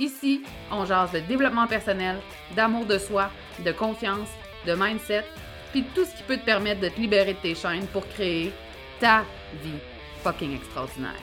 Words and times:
Ici, 0.00 0.42
on 0.70 0.86
jase 0.86 1.12
de 1.12 1.20
développement 1.20 1.66
personnel, 1.66 2.16
d'amour 2.56 2.86
de 2.86 2.96
soi, 2.96 3.30
de 3.62 3.70
confiance, 3.70 4.30
de 4.66 4.72
mindset, 4.72 5.26
puis 5.72 5.84
tout 5.94 6.06
ce 6.06 6.16
qui 6.16 6.22
peut 6.22 6.38
te 6.38 6.44
permettre 6.46 6.80
de 6.80 6.88
te 6.88 6.98
libérer 6.98 7.34
de 7.34 7.38
tes 7.38 7.54
chaînes 7.54 7.86
pour 7.88 8.08
créer 8.08 8.50
ta 8.98 9.26
vie 9.62 9.78
fucking 10.22 10.56
extraordinaire. 10.56 11.20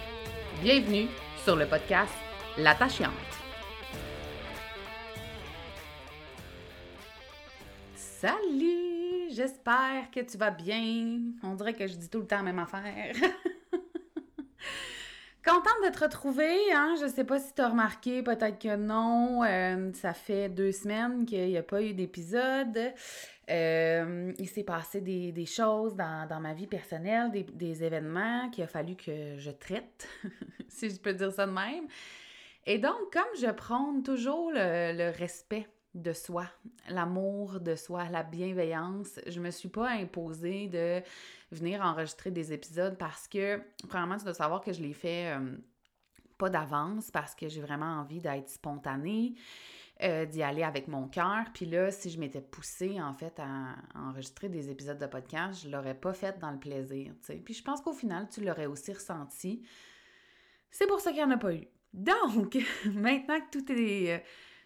Bienvenue 0.61 1.07
sur 1.43 1.55
le 1.55 1.65
podcast 1.65 2.13
L'attachante. 2.55 3.09
Salut, 7.95 9.31
j'espère 9.31 10.11
que 10.13 10.19
tu 10.19 10.37
vas 10.37 10.51
bien. 10.51 11.19
On 11.41 11.55
dirait 11.55 11.73
que 11.73 11.87
je 11.87 11.95
dis 11.95 12.09
tout 12.09 12.19
le 12.19 12.27
temps 12.27 12.37
la 12.37 12.43
même 12.43 12.59
affaire. 12.59 13.15
Contente 15.47 15.81
de 15.85 15.89
te 15.95 16.03
retrouver, 16.03 16.73
hein? 16.73 16.95
Je 16.99 17.07
sais 17.07 17.23
pas 17.23 17.39
si 17.39 17.53
tu 17.53 17.61
as 17.61 17.69
remarqué, 17.69 18.21
peut-être 18.21 18.59
que 18.59 18.75
non. 18.75 19.45
Euh, 19.45 19.93
ça 19.93 20.13
fait 20.13 20.49
deux 20.49 20.73
semaines 20.73 21.25
qu'il 21.25 21.47
n'y 21.47 21.57
a 21.57 21.63
pas 21.63 21.81
eu 21.81 21.93
d'épisode. 21.93 22.77
Euh, 23.49 24.33
il 24.37 24.49
s'est 24.49 24.65
passé 24.65 24.99
des, 24.99 25.45
choses 25.45 25.95
dans, 25.95 26.41
ma 26.41 26.53
vie 26.53 26.67
personnelle, 26.67 27.31
des, 27.31 27.81
événements 27.81 28.49
qu'il 28.49 28.65
a 28.65 28.67
fallu 28.67 28.97
que 28.97 29.37
je 29.37 29.51
traite, 29.51 30.09
si 30.67 30.89
je 30.89 30.99
peux 30.99 31.13
dire 31.13 31.31
ça 31.31 31.45
de 31.45 31.53
même. 31.53 31.87
Et 32.65 32.77
donc, 32.77 33.13
comme 33.13 33.23
je 33.39 33.49
prône 33.51 34.03
toujours 34.03 34.51
le, 34.51 35.11
respect 35.17 35.65
de 35.93 36.13
soi, 36.13 36.45
l'amour 36.89 37.59
de 37.59 37.75
soi, 37.75 38.09
la 38.09 38.23
bienveillance, 38.23 39.19
je 39.25 39.39
me 39.39 39.49
suis 39.49 39.69
pas 39.69 39.89
imposée 39.89 40.67
de 40.67 41.01
venir 41.51 41.81
enregistrer 41.81 42.29
des 42.29 42.53
épisodes 42.53 42.97
parce 42.97 43.27
que, 43.27 43.61
premièrement, 43.87 44.17
tu 44.17 44.25
dois 44.25 44.33
savoir 44.33 44.61
que 44.61 44.73
je 44.73 44.81
l'ai 44.81 44.93
fait 44.93 45.35
euh, 45.35 45.57
pas 46.37 46.49
d'avance 46.49 47.09
parce 47.09 47.33
que 47.33 47.47
j'ai 47.47 47.61
vraiment 47.61 47.99
envie 47.99 48.19
d'être 48.19 48.49
spontanée. 48.49 49.35
Euh, 50.03 50.27
d'y 50.27 50.43
aller 50.43 50.61
avec 50.61 50.87
mon 50.87 51.07
cœur. 51.07 51.45
Puis 51.55 51.65
là, 51.65 51.89
si 51.89 52.11
je 52.11 52.19
m'étais 52.19 52.39
poussée, 52.41 53.01
en 53.01 53.13
fait, 53.13 53.33
à, 53.39 53.75
enregistrer 53.95 54.47
des 54.47 54.69
épisodes 54.69 54.99
de 54.99 55.07
podcast, 55.07 55.63
je 55.63 55.69
l'aurais 55.69 55.95
pas 55.95 56.13
fait 56.13 56.37
dans 56.37 56.51
le 56.51 56.59
plaisir. 56.59 57.13
Puis 57.43 57.55
je 57.55 57.63
pense 57.63 57.81
qu'au 57.81 57.93
final, 57.93 58.27
tu 58.29 58.41
l'aurais 58.41 58.67
aussi 58.67 58.93
ressenti. 58.93 59.65
C'est 60.69 60.85
pour 60.85 60.99
ça 60.99 61.09
qu'il 61.09 61.25
n'y 61.25 61.25
en 61.25 61.31
a 61.31 61.37
pas 61.37 61.51
eu. 61.51 61.67
Donc, 61.93 62.59
maintenant 62.93 63.39
que 63.39 63.57
tout 63.57 63.71
est... 63.71 64.17
Euh, 64.17 64.19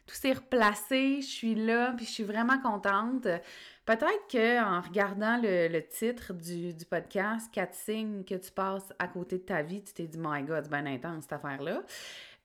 tout 0.05 0.15
s'est 0.15 0.33
replacé, 0.33 1.21
je 1.21 1.27
suis 1.27 1.55
là, 1.55 1.93
puis 1.95 2.05
je 2.05 2.11
suis 2.11 2.23
vraiment 2.23 2.59
contente. 2.59 3.27
Peut-être 3.85 4.27
qu'en 4.31 4.81
regardant 4.81 5.39
le, 5.41 5.79
titre 5.81 6.33
du, 6.33 6.73
podcast, 6.85 7.51
quatre 7.51 7.73
signes 7.73 8.23
que 8.23 8.35
tu 8.35 8.51
passes 8.51 8.93
à 8.99 9.07
côté 9.07 9.37
de 9.37 9.43
ta 9.43 9.61
vie, 9.61 9.83
tu 9.83 9.93
t'es 9.93 10.07
dit, 10.07 10.17
my 10.19 10.43
God, 10.43 10.63
c'est 10.63 10.69
bien 10.69 10.85
intense 10.85 11.23
cette 11.23 11.33
affaire-là. 11.33 11.83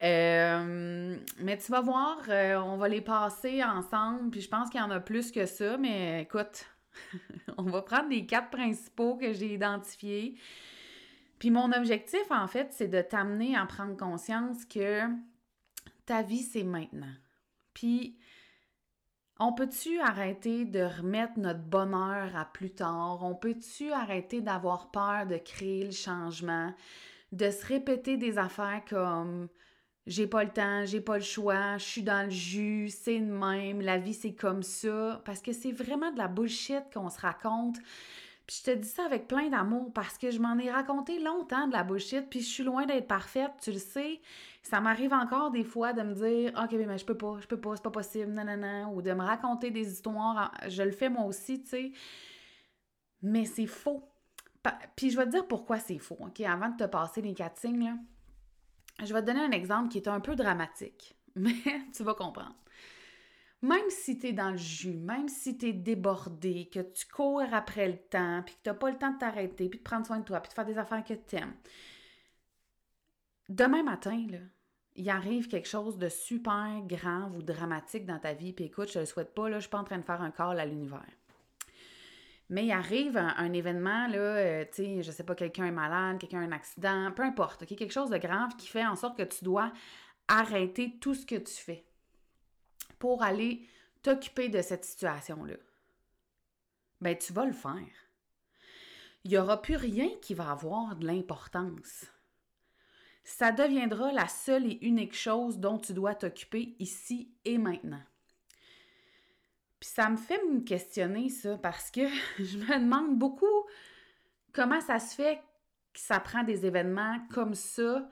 Euh, 0.03 1.17
mais 1.39 1.57
tu 1.57 1.73
vas 1.73 1.81
voir, 1.81 2.19
euh, 2.29 2.57
on 2.57 2.77
va 2.77 2.89
les 2.89 3.01
passer 3.01 3.65
ensemble, 3.65 4.31
puis 4.31 4.41
je 4.43 4.49
pense 4.49 4.69
qu'il 4.69 4.81
y 4.81 4.83
en 4.83 4.91
a 4.91 5.01
plus 5.01 5.33
que 5.33 5.47
ça, 5.47 5.79
mais 5.79 6.23
écoute, 6.23 6.67
on 7.59 7.65
va 7.65 7.83
prendre 7.83 8.11
les 8.11 8.27
quatre 8.27 8.51
principaux 8.51 9.17
que 9.17 9.33
j'ai 9.33 9.55
identifiés. 9.55 10.37
Puis 11.39 11.51
mon 11.51 11.73
objectif, 11.73 12.31
en 12.31 12.47
fait, 12.47 12.69
c'est 12.71 12.89
de 12.89 13.01
t'amener 13.03 13.57
à 13.57 13.67
prendre 13.67 13.97
conscience 13.97 14.65
que 14.65 15.03
ta 16.07 16.23
vie, 16.23 16.43
c'est 16.43 16.65
maintenant. 16.65 17.13
Puis, 17.77 18.17
on 19.39 19.53
peut-tu 19.53 20.01
arrêter 20.01 20.65
de 20.65 20.81
remettre 20.81 21.39
notre 21.39 21.61
bonheur 21.61 22.35
à 22.35 22.47
plus 22.47 22.71
tard? 22.71 23.19
On 23.23 23.35
peut-tu 23.35 23.93
arrêter 23.93 24.41
d'avoir 24.41 24.91
peur 24.91 25.27
de 25.27 25.37
créer 25.37 25.85
le 25.85 25.91
changement? 25.91 26.73
De 27.33 27.51
se 27.51 27.67
répéter 27.67 28.17
des 28.17 28.39
affaires 28.39 28.81
comme 28.89 29.49
j'ai 30.07 30.27
pas 30.27 30.43
le 30.45 30.51
temps, 30.51 30.87
j'ai 30.87 31.03
pas 31.03 31.19
le 31.19 31.23
choix, 31.23 31.77
je 31.77 31.85
suis 31.85 32.03
dans 32.03 32.25
le 32.25 32.31
jus, 32.31 32.89
c'est 32.89 33.19
le 33.19 33.27
même, 33.27 33.83
la 33.83 33.99
vie 33.99 34.15
c'est 34.15 34.35
comme 34.35 34.63
ça, 34.63 35.21
parce 35.27 35.43
que 35.43 35.53
c'est 35.53 35.73
vraiment 35.73 36.11
de 36.13 36.19
la 36.19 36.29
bullshit 36.29 36.85
qu'on 36.95 37.11
se 37.11 37.21
raconte. 37.21 37.77
Puis 38.47 38.63
je 38.65 38.71
te 38.71 38.77
dis 38.77 38.89
ça 38.89 39.05
avec 39.05 39.27
plein 39.27 39.49
d'amour 39.49 39.93
parce 39.93 40.19
que 40.19 40.31
je 40.31 40.39
m'en 40.39 40.57
ai 40.59 40.71
raconté 40.71 41.19
longtemps 41.19 41.67
de 41.67 41.73
la 41.73 41.83
bullshit, 41.83 42.31
puis 42.31 42.41
je 42.41 42.47
suis 42.47 42.63
loin 42.63 42.87
d'être 42.87 43.09
parfaite, 43.09 43.51
tu 43.61 43.73
le 43.73 43.79
sais. 43.79 44.21
Ça 44.63 44.81
m'arrive 44.81 45.13
encore 45.13 45.51
des 45.51 45.65
fois 45.65 45.93
de 45.93 46.03
me 46.03 46.15
dire 46.15 46.53
OK, 46.63 46.73
mais 46.73 46.99
je 46.99 47.05
peux 47.05 47.17
pas, 47.17 47.39
je 47.41 47.47
peux 47.49 47.61
pas, 47.61 47.75
c'est 47.75 47.83
pas 47.83 47.91
possible, 47.91 48.33
non, 48.33 48.95
ou 48.95 49.03
de 49.03 49.13
me 49.13 49.23
raconter 49.23 49.71
des 49.71 49.91
histoires, 49.91 50.53
je 50.69 50.83
le 50.83 50.93
fais 50.93 51.09
moi 51.09 51.25
aussi, 51.25 51.61
tu 51.63 51.71
sais. 51.71 51.93
Mais 53.23 53.47
c'est 53.47 53.67
faux. 53.67 54.09
Puis 54.95 55.11
je 55.11 55.17
vais 55.17 55.25
te 55.25 55.31
dire 55.31 55.47
pourquoi 55.47 55.79
c'est 55.79 55.99
faux, 55.99 56.19
OK, 56.21 56.41
avant 56.41 56.69
de 56.69 56.77
te 56.77 56.89
passer 56.89 57.23
les 57.23 57.35
quatre 57.35 57.59
signes, 57.59 57.85
là. 57.85 57.95
Je 59.05 59.13
vais 59.13 59.21
te 59.21 59.27
donner 59.27 59.41
un 59.41 59.51
exemple 59.51 59.89
qui 59.89 59.99
est 59.99 60.09
un 60.09 60.21
peu 60.21 60.37
dramatique, 60.37 61.17
mais 61.35 61.55
tu 61.95 62.05
vas 62.05 62.15
comprendre. 62.15 62.55
Même 63.63 63.89
si 63.89 64.19
tu 64.19 64.29
es 64.29 64.33
dans 64.33 64.51
le 64.51 64.57
jus, 64.57 64.97
même 64.97 65.29
si 65.29 65.57
tu 65.57 65.69
es 65.69 65.73
débordé, 65.73 66.69
que 66.73 66.81
tu 66.81 67.07
cours 67.07 67.43
après 67.53 67.89
le 67.89 67.97
temps, 67.97 68.43
puis 68.45 68.55
que 68.55 68.61
tu 68.65 68.69
n'as 68.69 68.75
pas 68.75 68.91
le 68.91 68.99
temps 68.99 69.13
de 69.13 69.19
t'arrêter, 69.19 69.69
puis 69.69 69.79
de 69.79 69.85
prendre 69.85 70.07
soin 70.07 70.19
de 70.19 70.25
toi, 70.25 70.41
puis 70.41 70.51
de 70.51 70.55
faire 70.55 70.67
des 70.67 70.79
affaires 70.79 71.03
que 71.03 71.15
tu 71.15 71.37
aimes, 71.37 71.55
demain 73.49 73.83
matin, 73.83 74.27
là, 74.31 74.39
il 74.95 75.09
arrive 75.11 75.49
quelque 75.49 75.69
chose 75.69 75.99
de 75.99 76.09
super 76.09 76.83
grand 76.87 77.31
ou 77.35 77.43
dramatique 77.43 78.07
dans 78.07 78.19
ta 78.19 78.35
vie, 78.35 78.53
puis 78.53 78.67
écoute, 78.67 78.91
je 78.91 78.99
ne 78.99 79.03
le 79.03 79.07
souhaite 79.07 79.35
pas, 79.35 79.49
là, 79.49 79.57
je 79.57 79.63
suis 79.63 79.71
pas 79.71 79.79
en 79.79 79.85
train 79.85 79.99
de 79.99 80.05
faire 80.05 80.23
un 80.23 80.31
call 80.31 80.61
à 80.61 80.67
l'univers. 80.67 81.05
Mais 82.49 82.65
il 82.67 82.73
arrive 82.73 83.17
un, 83.17 83.53
événement, 83.53 84.07
là, 84.07 84.19
euh, 84.19 84.65
tu 84.67 84.85
sais, 84.85 85.03
je 85.03 85.11
sais 85.11 85.25
pas, 85.25 85.35
quelqu'un 85.35 85.67
est 85.67 85.73
malade, 85.73 86.19
quelqu'un 86.19 86.41
a 86.41 86.45
un 86.45 86.53
accident, 86.53 87.11
peu 87.13 87.25
importe, 87.25 87.67
quelque 87.67 87.93
chose 87.93 88.11
de 88.11 88.19
grave 88.19 88.55
qui 88.57 88.69
fait 88.69 88.87
en 88.87 88.97
sorte 88.97 89.17
que 89.17 89.25
tu 89.25 89.45
dois 89.45 89.73
arrêter 90.29 90.99
tout 91.01 91.15
ce 91.15 91.27
que 91.27 91.37
tu 91.37 91.55
fais 91.55 91.85
pour 92.99 93.23
aller 93.23 93.69
t'occuper 94.03 94.49
de 94.49 94.63
cette 94.63 94.85
situation-là. 94.85 95.57
Ben, 97.01 97.17
tu 97.17 97.33
vas 97.33 97.45
le 97.45 97.53
faire. 97.53 98.07
Il 99.25 99.31
n'y 99.31 99.39
aura 99.39 99.61
plus 99.61 99.77
rien 99.77 100.09
qui 100.23 100.35
va 100.35 100.51
avoir 100.51 100.97
de 100.97 101.07
l'importance. 101.07 102.07
Ça 103.25 103.51
deviendra 103.51 104.13
la 104.13 104.29
seule 104.29 104.67
et 104.67 104.79
unique 104.83 105.17
chose 105.17 105.59
dont 105.59 105.79
tu 105.79 105.93
dois 105.93 106.15
t'occuper 106.15 106.77
ici 106.79 107.35
et 107.45 107.59
maintenant. 107.59 108.03
Puis 109.81 109.91
ça 109.91 110.09
me 110.09 110.17
fait 110.17 110.41
me 110.45 110.61
questionner 110.61 111.29
ça 111.29 111.59
parce 111.59 111.91
que 111.91 112.07
je 112.39 112.59
me 112.59 112.79
demande 112.79 113.19
beaucoup 113.19 113.67
comment 114.53 114.81
ça 114.81 115.01
se 115.01 115.15
fait 115.15 115.43
que 115.93 116.01
ça 116.01 116.21
prend 116.21 116.45
des 116.45 116.65
événements 116.65 117.19
comme 117.33 117.55
ça 117.55 118.09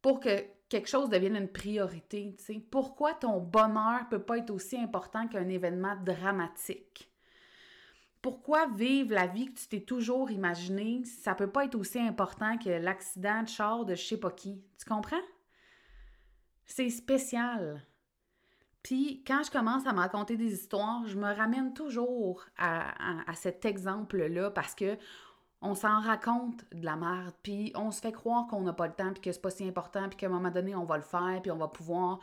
pour 0.00 0.20
que 0.20 0.44
quelque 0.68 0.88
chose 0.88 1.10
devienne 1.10 1.36
une 1.36 1.48
priorité. 1.48 2.36
Pourquoi 2.70 3.14
ton 3.14 3.40
bonheur 3.40 4.08
peut 4.08 4.22
pas 4.22 4.38
être 4.38 4.50
aussi 4.50 4.76
important 4.76 5.28
qu'un 5.28 5.48
événement 5.48 5.96
dramatique? 6.04 7.10
Pourquoi 8.22 8.66
vivre 8.68 9.12
la 9.12 9.26
vie 9.26 9.52
que 9.52 9.58
tu 9.58 9.68
t'es 9.68 9.80
toujours 9.82 10.30
imaginé, 10.30 11.04
ça 11.04 11.34
peut 11.34 11.50
pas 11.50 11.66
être 11.66 11.74
aussi 11.74 11.98
important 11.98 12.56
que 12.56 12.70
l'accident 12.70 13.42
de 13.42 13.48
char 13.48 13.84
de 13.84 13.94
je 13.94 14.02
sais 14.02 14.16
pas 14.16 14.30
qui? 14.30 14.64
Tu 14.78 14.86
comprends? 14.88 15.20
C'est 16.64 16.88
spécial. 16.88 17.86
Puis 18.82 19.24
quand 19.26 19.42
je 19.42 19.50
commence 19.50 19.86
à 19.86 19.92
me 19.92 19.98
raconter 19.98 20.36
des 20.36 20.52
histoires, 20.52 21.06
je 21.06 21.16
me 21.16 21.34
ramène 21.34 21.72
toujours 21.72 22.44
à, 22.56 23.34
cet 23.34 23.64
exemple-là 23.64 24.50
parce 24.50 24.74
que 24.74 24.96
on 25.64 25.74
s'en 25.74 25.98
raconte 26.00 26.62
de 26.74 26.84
la 26.84 26.94
merde, 26.94 27.34
puis 27.42 27.72
on 27.74 27.90
se 27.90 28.02
fait 28.02 28.12
croire 28.12 28.46
qu'on 28.46 28.60
n'a 28.60 28.74
pas 28.74 28.86
le 28.86 28.92
temps, 28.92 29.12
puis 29.14 29.22
que 29.22 29.32
c'est 29.32 29.40
pas 29.40 29.50
si 29.50 29.66
important, 29.66 30.08
puis 30.10 30.18
qu'à 30.18 30.26
un 30.26 30.28
moment 30.30 30.50
donné, 30.50 30.74
on 30.74 30.84
va 30.84 30.98
le 30.98 31.02
faire, 31.02 31.40
puis 31.40 31.50
on 31.50 31.56
va 31.56 31.68
pouvoir. 31.68 32.20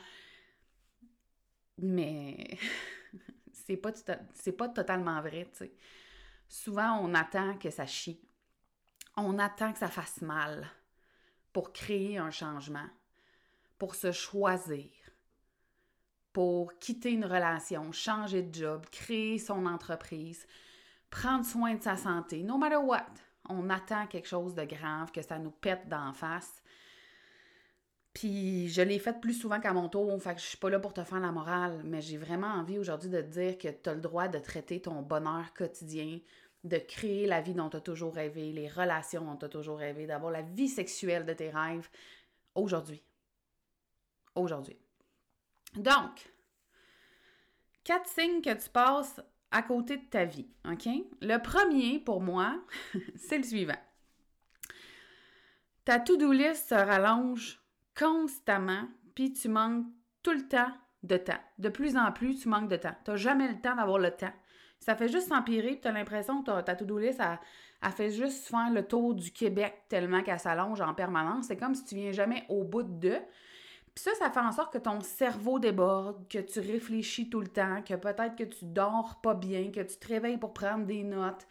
Mais 1.79 2.59
c'est 3.51 3.77
pas, 3.77 3.91
pas 4.57 4.69
totalement 4.69 5.19
vrai, 5.21 5.49
tu 5.51 5.57
sais. 5.57 5.73
Souvent, 6.47 6.99
on 7.01 7.15
attend 7.15 7.57
que 7.57 7.71
ça 7.71 7.88
chie. 7.88 8.21
On 9.17 9.39
attend 9.39 9.73
que 9.73 9.79
ça 9.79 9.88
fasse 9.88 10.21
mal 10.21 10.69
pour 11.51 11.73
créer 11.73 12.19
un 12.19 12.29
changement, 12.29 12.88
pour 13.79 13.95
se 13.95 14.11
choisir, 14.11 14.91
pour 16.31 16.77
quitter 16.77 17.11
une 17.11 17.25
relation, 17.25 17.91
changer 17.91 18.43
de 18.43 18.53
job, 18.53 18.85
créer 18.91 19.39
son 19.39 19.65
entreprise, 19.65 20.45
prendre 21.09 21.43
soin 21.43 21.73
de 21.73 21.81
sa 21.81 21.97
santé, 21.97 22.43
no 22.43 22.59
matter 22.59 22.77
what. 22.77 23.31
On 23.51 23.69
attend 23.69 24.07
quelque 24.07 24.27
chose 24.27 24.56
de 24.56 24.63
grave, 24.63 25.12
que 25.12 25.21
ça 25.21 25.39
nous 25.39 25.51
pète 25.51 25.88
d'en 25.88 26.13
face. 26.13 26.62
Puis 28.13 28.68
je 28.69 28.81
l'ai 28.81 29.00
fait 29.00 29.19
plus 29.21 29.33
souvent 29.33 29.59
qu'à 29.59 29.74
mon 29.74 29.88
tour, 29.88 30.21
fait 30.21 30.36
que 30.36 30.42
je 30.42 30.45
suis 30.45 30.57
pas 30.57 30.69
là 30.69 30.80
pour 30.80 30.94
te 30.94 31.03
faire 31.03 31.19
la 31.19 31.31
morale, 31.31 31.81
mais 31.86 32.01
j'ai 32.01 32.18
vraiment 32.18 32.48
envie 32.48 32.77
aujourd'hui 32.77 33.09
de 33.09 33.21
te 33.21 33.27
dire 33.27 33.57
que 33.57 33.69
tu 33.69 33.89
as 33.89 33.94
le 33.94 34.01
droit 34.01 34.27
de 34.27 34.39
traiter 34.39 34.81
ton 34.81 35.01
bonheur 35.01 35.53
quotidien, 35.53 36.19
de 36.63 36.77
créer 36.77 37.25
la 37.25 37.42
vie 37.42 37.53
dont 37.53 37.69
tu 37.69 37.77
as 37.77 37.81
toujours 37.81 38.13
rêvé, 38.13 38.51
les 38.51 38.68
relations 38.68 39.24
dont 39.24 39.38
tu 39.38 39.45
as 39.45 39.50
toujours 39.50 39.80
rêvé, 39.80 40.07
d'avoir 40.07 40.31
la 40.31 40.42
vie 40.42 40.68
sexuelle 40.68 41.25
de 41.25 41.33
tes 41.33 41.50
rêves 41.50 41.89
aujourd'hui. 42.53 43.01
Aujourd'hui. 44.36 44.77
Donc, 45.75 46.33
quatre 47.83 48.07
signes 48.07 48.42
que 48.42 48.53
tu 48.53 48.69
passes 48.69 49.21
à 49.51 49.62
côté 49.62 49.98
de 49.98 50.06
ta 50.06 50.25
vie, 50.25 50.48
OK? 50.69 50.88
Le 51.21 51.38
premier, 51.38 52.00
pour 52.00 52.21
moi, 52.21 52.59
c'est 53.15 53.38
le 53.38 53.44
suivant. 53.44 53.77
Ta 55.86 56.00
to-do 56.00 56.31
list 56.31 56.69
se 56.69 56.75
rallonge 56.75 57.62
constamment, 57.98 58.88
puis 59.15 59.33
tu 59.33 59.50
manques 59.50 59.86
tout 60.24 60.33
le 60.33 60.48
temps 60.48 60.71
de 61.03 61.18
temps. 61.18 61.39
De 61.57 61.69
plus 61.69 61.98
en 61.98 62.12
plus, 62.12 62.36
tu 62.36 62.48
manques 62.48 62.69
de 62.69 62.77
temps. 62.77 62.95
Tu 63.03 63.12
n'as 63.12 63.18
jamais 63.18 63.48
le 63.48 63.59
temps 63.59 63.75
d'avoir 63.75 63.98
le 63.98 64.12
temps. 64.12 64.33
Ça 64.80 64.95
fait 64.95 65.09
juste 65.09 65.27
s'empirer, 65.27 65.71
puis 65.71 65.81
tu 65.81 65.88
as 65.88 65.92
l'impression 65.92 66.44
que 66.44 66.62
ta 66.62 66.75
to-do 66.75 66.98
list, 66.98 67.19
a 67.19 67.92
fait 67.92 68.12
juste 68.12 68.48
faire 68.48 68.69
le 68.71 68.88
tour 68.88 69.15
du 69.15 69.31
Québec 69.31 69.83
tellement 69.89 70.21
qu'elle 70.21 70.39
s'allonge 70.39 70.81
en 70.81 70.94
permanence. 70.94 71.48
C'est 71.48 71.57
comme 71.57 71.75
si 71.75 71.83
tu 71.83 71.95
viens 71.95 72.12
jamais 72.12 72.45
au 72.50 72.63
bout 72.63 72.83
de. 72.83 73.18
Puis 73.93 74.03
ça, 74.03 74.11
ça 74.15 74.31
fait 74.31 74.39
en 74.39 74.51
sorte 74.51 74.71
que 74.71 74.77
ton 74.77 75.01
cerveau 75.01 75.59
déborde, 75.59 76.27
que 76.29 76.39
tu 76.39 76.59
réfléchis 76.59 77.29
tout 77.29 77.41
le 77.41 77.47
temps, 77.47 77.81
que 77.81 77.93
peut-être 77.95 78.35
que 78.35 78.43
tu 78.43 78.65
dors 78.65 79.19
pas 79.21 79.33
bien, 79.33 79.71
que 79.71 79.81
tu 79.81 79.97
te 79.97 80.07
réveilles 80.07 80.38
pour 80.38 80.53
prendre 80.53 80.85
des 80.85 81.03
notes, 81.03 81.45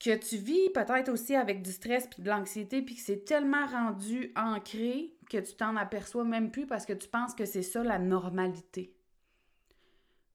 que 0.00 0.16
tu 0.16 0.38
vis 0.38 0.70
peut-être 0.70 1.10
aussi 1.10 1.36
avec 1.36 1.62
du 1.62 1.70
stress 1.70 2.06
puis 2.06 2.22
de 2.22 2.28
l'anxiété, 2.28 2.80
puis 2.82 2.96
que 2.96 3.02
c'est 3.02 3.24
tellement 3.24 3.66
rendu 3.66 4.32
ancré 4.34 5.14
que 5.28 5.38
tu 5.38 5.54
t'en 5.54 5.76
aperçois 5.76 6.24
même 6.24 6.50
plus 6.50 6.66
parce 6.66 6.86
que 6.86 6.92
tu 6.94 7.06
penses 7.06 7.34
que 7.34 7.44
c'est 7.44 7.62
ça 7.62 7.84
la 7.84 7.98
normalité. 7.98 8.94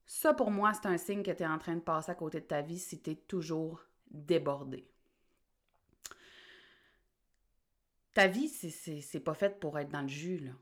Ça, 0.06 0.32
pour 0.32 0.50
moi, 0.50 0.72
c'est 0.72 0.88
un 0.88 0.96
signe 0.96 1.22
que 1.22 1.32
tu 1.32 1.42
es 1.42 1.46
en 1.46 1.58
train 1.58 1.74
de 1.74 1.80
passer 1.80 2.12
à 2.12 2.14
côté 2.14 2.40
de 2.40 2.46
ta 2.46 2.62
vie 2.62 2.78
si 2.78 3.00
tu 3.00 3.10
es 3.10 3.14
toujours 3.14 3.84
débordé. 4.10 4.88
Ta 8.14 8.26
vie, 8.26 8.48
c'est 8.48 9.20
pas 9.20 9.34
faite 9.34 9.60
pour 9.60 9.78
être 9.78 9.90
dans 9.90 10.02
le 10.02 10.08
jus, 10.08 10.38
là. 10.38 10.52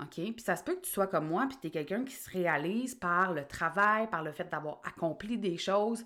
OK? 0.00 0.14
Puis 0.14 0.40
ça 0.40 0.56
se 0.56 0.64
peut 0.64 0.74
que 0.74 0.82
tu 0.82 0.90
sois 0.90 1.06
comme 1.06 1.28
moi, 1.28 1.46
puis 1.48 1.58
tu 1.60 1.66
es 1.68 1.70
quelqu'un 1.70 2.04
qui 2.04 2.14
se 2.14 2.30
réalise 2.30 2.94
par 2.94 3.32
le 3.32 3.46
travail, 3.46 4.08
par 4.10 4.22
le 4.22 4.32
fait 4.32 4.48
d'avoir 4.50 4.80
accompli 4.84 5.38
des 5.38 5.56
choses. 5.56 6.04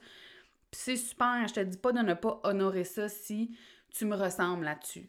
Puis 0.70 0.80
c'est 0.80 0.96
super, 0.96 1.46
je 1.48 1.54
te 1.54 1.60
dis 1.60 1.78
pas 1.78 1.92
de 1.92 2.00
ne 2.00 2.14
pas 2.14 2.40
honorer 2.44 2.84
ça 2.84 3.08
si 3.08 3.56
tu 3.90 4.04
me 4.04 4.14
ressembles 4.14 4.64
là-dessus. 4.64 5.08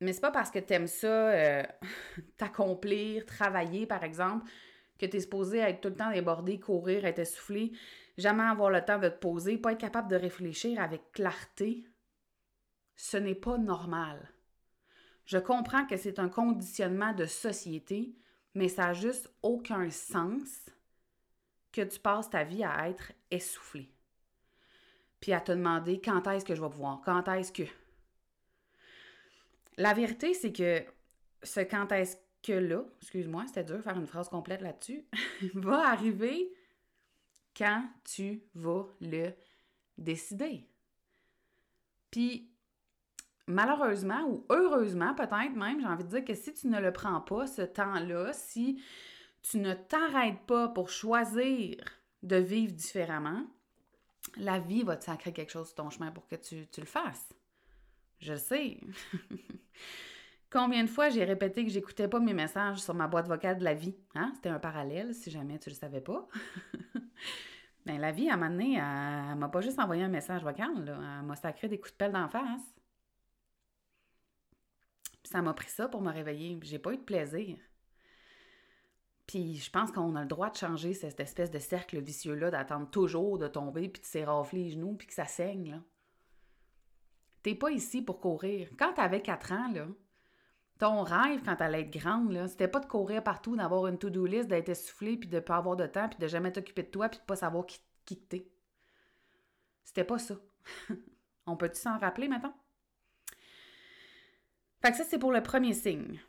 Mais 0.00 0.12
c'est 0.12 0.20
pas 0.20 0.30
parce 0.30 0.50
que 0.50 0.58
tu 0.58 0.72
aimes 0.72 0.86
ça, 0.86 1.30
euh, 1.30 1.62
t'accomplir, 2.36 3.26
travailler, 3.26 3.86
par 3.86 4.04
exemple, 4.04 4.48
que 4.98 5.06
tu 5.06 5.16
es 5.16 5.20
supposé 5.20 5.58
être 5.58 5.80
tout 5.80 5.88
le 5.88 5.96
temps 5.96 6.10
débordé, 6.10 6.58
courir, 6.58 7.04
être 7.04 7.18
essoufflé, 7.18 7.72
jamais 8.16 8.44
avoir 8.44 8.70
le 8.70 8.84
temps 8.84 8.98
de 8.98 9.08
te 9.08 9.18
poser, 9.18 9.58
pas 9.58 9.72
être 9.72 9.80
capable 9.80 10.08
de 10.08 10.16
réfléchir 10.16 10.80
avec 10.80 11.12
clarté. 11.12 11.84
Ce 12.96 13.16
n'est 13.16 13.34
pas 13.34 13.58
normal. 13.58 14.32
Je 15.28 15.36
comprends 15.36 15.84
que 15.84 15.98
c'est 15.98 16.18
un 16.18 16.30
conditionnement 16.30 17.12
de 17.12 17.26
société, 17.26 18.14
mais 18.54 18.68
ça 18.68 18.86
n'a 18.86 18.94
juste 18.94 19.30
aucun 19.42 19.90
sens 19.90 20.70
que 21.70 21.82
tu 21.82 22.00
passes 22.00 22.30
ta 22.30 22.44
vie 22.44 22.64
à 22.64 22.88
être 22.88 23.12
essoufflé. 23.30 23.92
Puis 25.20 25.34
à 25.34 25.42
te 25.42 25.52
demander 25.52 26.00
quand 26.00 26.26
est-ce 26.28 26.46
que 26.46 26.54
je 26.54 26.62
vais 26.62 26.70
pouvoir, 26.70 27.02
quand 27.04 27.28
est-ce 27.28 27.52
que. 27.52 27.64
La 29.76 29.92
vérité, 29.92 30.32
c'est 30.32 30.50
que 30.52 30.82
ce 31.42 31.60
quand 31.60 31.92
est-ce 31.92 32.16
que 32.42 32.54
là, 32.54 32.82
excuse-moi, 33.02 33.44
c'était 33.48 33.64
dur 33.64 33.76
de 33.76 33.82
faire 33.82 33.98
une 33.98 34.06
phrase 34.06 34.30
complète 34.30 34.62
là-dessus, 34.62 35.04
va 35.52 35.90
arriver 35.90 36.50
quand 37.54 37.86
tu 38.02 38.44
vas 38.54 38.86
le 39.02 39.32
décider. 39.98 40.66
Puis 42.10 42.47
malheureusement 43.48 44.28
ou 44.28 44.44
heureusement 44.50 45.14
peut-être 45.14 45.56
même, 45.56 45.80
j'ai 45.80 45.86
envie 45.86 46.04
de 46.04 46.10
dire 46.10 46.24
que 46.24 46.34
si 46.34 46.52
tu 46.52 46.68
ne 46.68 46.80
le 46.80 46.92
prends 46.92 47.20
pas, 47.20 47.46
ce 47.46 47.62
temps-là, 47.62 48.32
si 48.32 48.80
tu 49.42 49.58
ne 49.58 49.74
t'arrêtes 49.74 50.40
pas 50.46 50.68
pour 50.68 50.90
choisir 50.90 51.76
de 52.22 52.36
vivre 52.36 52.72
différemment, 52.72 53.44
la 54.36 54.58
vie 54.58 54.82
va 54.82 54.96
te 54.96 55.04
sacrer 55.04 55.32
quelque 55.32 55.50
chose 55.50 55.68
sur 55.68 55.76
ton 55.76 55.90
chemin 55.90 56.12
pour 56.12 56.28
que 56.28 56.36
tu, 56.36 56.68
le 56.76 56.84
fasses. 56.84 57.32
Je 58.20 58.34
sais. 58.34 58.80
Combien 60.50 60.84
de 60.84 60.88
fois 60.88 61.08
j'ai 61.08 61.24
répété 61.24 61.64
que 61.64 61.70
j'écoutais 61.70 62.08
pas 62.08 62.20
mes 62.20 62.34
messages 62.34 62.78
sur 62.78 62.94
ma 62.94 63.06
boîte 63.06 63.28
vocale 63.28 63.58
de 63.58 63.64
la 63.64 63.74
vie? 63.74 63.96
Hein? 64.14 64.32
C'était 64.34 64.48
un 64.48 64.58
parallèle, 64.58 65.14
si 65.14 65.30
jamais 65.30 65.58
tu 65.58 65.70
le 65.70 65.74
savais 65.74 66.00
pas. 66.00 66.26
Bien, 67.86 67.98
la 67.98 68.12
vie, 68.12 68.28
à 68.28 68.34
un 68.34 68.36
moment 68.36 68.50
donné, 68.50 68.74
elle, 68.74 69.36
m'a 69.36 69.48
pas 69.48 69.60
juste 69.60 69.78
envoyé 69.78 70.02
un 70.02 70.08
message 70.08 70.42
vocal, 70.42 70.84
là. 70.84 70.98
elle 71.20 71.26
m'a 71.26 71.36
sacré 71.36 71.68
des 71.68 71.78
coups 71.78 71.92
de 71.92 71.96
pelle 71.96 72.12
d'en 72.12 72.28
face 72.28 72.77
ça 75.28 75.42
m'a 75.42 75.54
pris 75.54 75.68
ça 75.70 75.88
pour 75.88 76.00
me 76.00 76.12
réveiller. 76.12 76.58
J'ai 76.62 76.78
pas 76.78 76.92
eu 76.92 76.96
de 76.96 77.02
plaisir. 77.02 77.56
Puis 79.26 79.56
je 79.56 79.70
pense 79.70 79.92
qu'on 79.92 80.16
a 80.16 80.22
le 80.22 80.28
droit 80.28 80.48
de 80.48 80.56
changer 80.56 80.94
cette 80.94 81.20
espèce 81.20 81.50
de 81.50 81.58
cercle 81.58 82.00
vicieux-là, 82.00 82.50
d'attendre 82.50 82.88
toujours 82.88 83.38
de 83.38 83.46
tomber, 83.46 83.88
puis 83.88 84.00
de 84.00 84.06
s'érafler 84.06 84.64
les 84.64 84.70
genoux, 84.70 84.94
puis 84.96 85.06
que 85.06 85.12
ça 85.12 85.26
saigne, 85.26 85.72
là. 85.72 85.82
T'es 87.42 87.54
pas 87.54 87.70
ici 87.70 88.02
pour 88.02 88.20
courir. 88.20 88.68
Quand 88.78 88.94
t'avais 88.94 89.22
4 89.22 89.52
ans, 89.52 89.72
là, 89.72 89.86
ton 90.78 91.02
rêve 91.02 91.42
quand 91.44 91.56
t'allais 91.56 91.82
être 91.82 91.90
grande, 91.90 92.32
là, 92.32 92.48
c'était 92.48 92.68
pas 92.68 92.80
de 92.80 92.86
courir 92.86 93.22
partout, 93.22 93.54
d'avoir 93.54 93.86
une 93.86 93.98
to-do 93.98 94.24
list, 94.26 94.48
d'être 94.48 94.70
essoufflé, 94.70 95.16
puis 95.16 95.28
de 95.28 95.40
pas 95.40 95.56
avoir 95.56 95.76
de 95.76 95.86
temps, 95.86 96.08
puis 96.08 96.18
de 96.18 96.26
jamais 96.26 96.52
t'occuper 96.52 96.82
de 96.84 96.88
toi, 96.88 97.08
puis 97.08 97.20
de 97.20 97.24
pas 97.24 97.36
savoir 97.36 97.66
qui, 97.66 97.80
qui 98.06 98.16
t'es. 98.16 98.50
C'était 99.84 100.04
pas 100.04 100.18
ça. 100.18 100.34
On 101.46 101.56
peut-tu 101.56 101.80
s'en 101.80 101.98
rappeler 101.98 102.28
maintenant? 102.28 102.54
Fait 104.82 104.90
que 104.90 104.96
ça, 104.96 105.04
c'est 105.04 105.18
pour 105.18 105.32
le 105.32 105.42
premier 105.42 105.74
signe. 105.74 106.20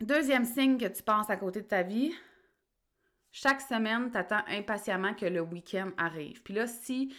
Deuxième 0.00 0.44
signe 0.44 0.78
que 0.78 0.86
tu 0.86 1.02
penses 1.02 1.30
à 1.30 1.36
côté 1.36 1.60
de 1.60 1.66
ta 1.66 1.82
vie, 1.82 2.12
chaque 3.30 3.60
semaine, 3.60 4.10
tu 4.10 4.18
attends 4.18 4.42
impatiemment 4.48 5.14
que 5.14 5.26
le 5.26 5.40
week-end 5.40 5.90
arrive. 5.96 6.42
Puis 6.42 6.54
là, 6.54 6.66
si 6.66 7.14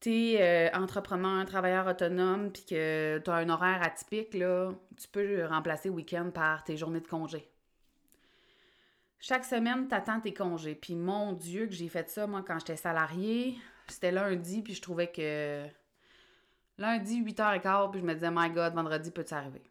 tu 0.00 0.10
es 0.10 0.40
euh, 0.40 0.76
entrepreneur, 0.76 1.44
travailleur 1.44 1.86
autonome, 1.86 2.50
puis 2.50 2.64
que 2.64 3.20
tu 3.22 3.30
as 3.30 3.34
un 3.34 3.48
horaire 3.50 3.82
atypique, 3.82 4.34
là, 4.34 4.72
tu 4.96 5.08
peux 5.08 5.44
remplacer 5.44 5.90
week-end 5.90 6.30
par 6.32 6.64
tes 6.64 6.76
journées 6.76 7.00
de 7.00 7.08
congé. 7.08 7.50
Chaque 9.18 9.44
semaine, 9.44 9.86
tu 9.86 9.94
attends 9.94 10.20
tes 10.20 10.32
congés. 10.32 10.74
Puis 10.74 10.94
mon 10.94 11.34
Dieu, 11.34 11.66
que 11.66 11.74
j'ai 11.74 11.88
fait 11.88 12.08
ça, 12.08 12.26
moi, 12.26 12.42
quand 12.46 12.58
j'étais 12.58 12.76
salarié, 12.76 13.58
c'était 13.86 14.12
lundi, 14.12 14.62
puis 14.62 14.72
je 14.72 14.80
trouvais 14.80 15.08
que 15.08 15.66
lundi, 16.78 17.22
8h15, 17.22 17.90
puis 17.90 18.00
je 18.00 18.06
me 18.06 18.14
disais, 18.14 18.30
my 18.32 18.48
God, 18.48 18.72
vendredi 18.72 19.10
peut-tu 19.10 19.34
arriver? 19.34 19.69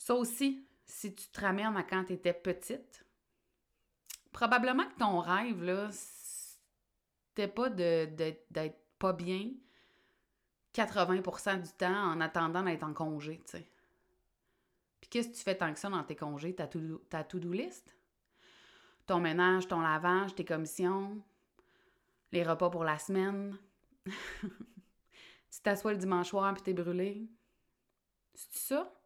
Ça 0.00 0.14
aussi, 0.14 0.66
si 0.86 1.14
tu 1.14 1.28
te 1.28 1.40
ramènes 1.42 1.76
à 1.76 1.82
quand 1.82 2.04
tu 2.04 2.14
étais 2.14 2.32
petite, 2.32 3.04
probablement 4.32 4.86
que 4.86 4.98
ton 4.98 5.20
rêve, 5.20 5.62
là, 5.62 5.90
c'était 5.92 7.46
pas 7.46 7.68
d'être 7.68 8.78
pas 8.98 9.12
bien 9.12 9.50
80% 10.72 11.60
du 11.60 11.72
temps 11.72 12.12
en 12.12 12.18
attendant 12.22 12.62
d'être 12.62 12.82
en 12.82 12.94
congé, 12.94 13.42
tu 13.44 13.58
sais. 13.58 13.70
Puis 15.02 15.10
qu'est-ce 15.10 15.28
que 15.28 15.34
tu 15.34 15.42
fais 15.42 15.54
tant 15.54 15.70
que 15.70 15.78
ça 15.78 15.90
dans 15.90 16.02
tes 16.02 16.16
congés, 16.16 16.54
ta 16.54 16.66
to-do 16.66 17.52
list? 17.52 17.94
Ton 19.06 19.20
ménage, 19.20 19.68
ton 19.68 19.80
lavage, 19.80 20.34
tes 20.34 20.46
commissions, 20.46 21.22
les 22.32 22.42
repas 22.42 22.70
pour 22.70 22.84
la 22.84 22.98
semaine? 22.98 23.58
tu 24.06 25.60
t'assois 25.62 25.92
le 25.92 25.98
dimanche 25.98 26.30
soir 26.30 26.54
puis 26.54 26.62
t'es 26.62 26.72
brûlé? 26.72 27.28
C'est 28.32 28.74
ça? 28.74 28.99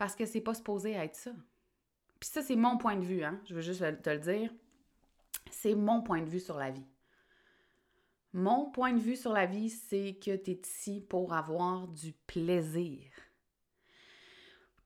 Parce 0.00 0.16
que 0.16 0.24
c'est 0.24 0.40
pas 0.40 0.54
supposé 0.54 0.92
être 0.92 1.14
ça. 1.14 1.32
Puis 2.18 2.30
ça, 2.30 2.42
c'est 2.42 2.56
mon 2.56 2.78
point 2.78 2.96
de 2.96 3.04
vue, 3.04 3.22
hein? 3.22 3.38
Je 3.44 3.54
veux 3.54 3.60
juste 3.60 3.80
te 4.02 4.08
le 4.10 4.18
dire. 4.18 4.50
C'est 5.50 5.74
mon 5.74 6.02
point 6.02 6.22
de 6.22 6.30
vue 6.30 6.40
sur 6.40 6.56
la 6.56 6.70
vie. 6.70 6.86
Mon 8.32 8.70
point 8.70 8.94
de 8.94 8.98
vue 8.98 9.16
sur 9.16 9.32
la 9.32 9.44
vie, 9.44 9.68
c'est 9.68 10.14
que 10.14 10.36
tu 10.36 10.52
es 10.52 10.60
ici 10.64 11.04
pour 11.06 11.34
avoir 11.34 11.86
du 11.86 12.14
plaisir. 12.26 13.02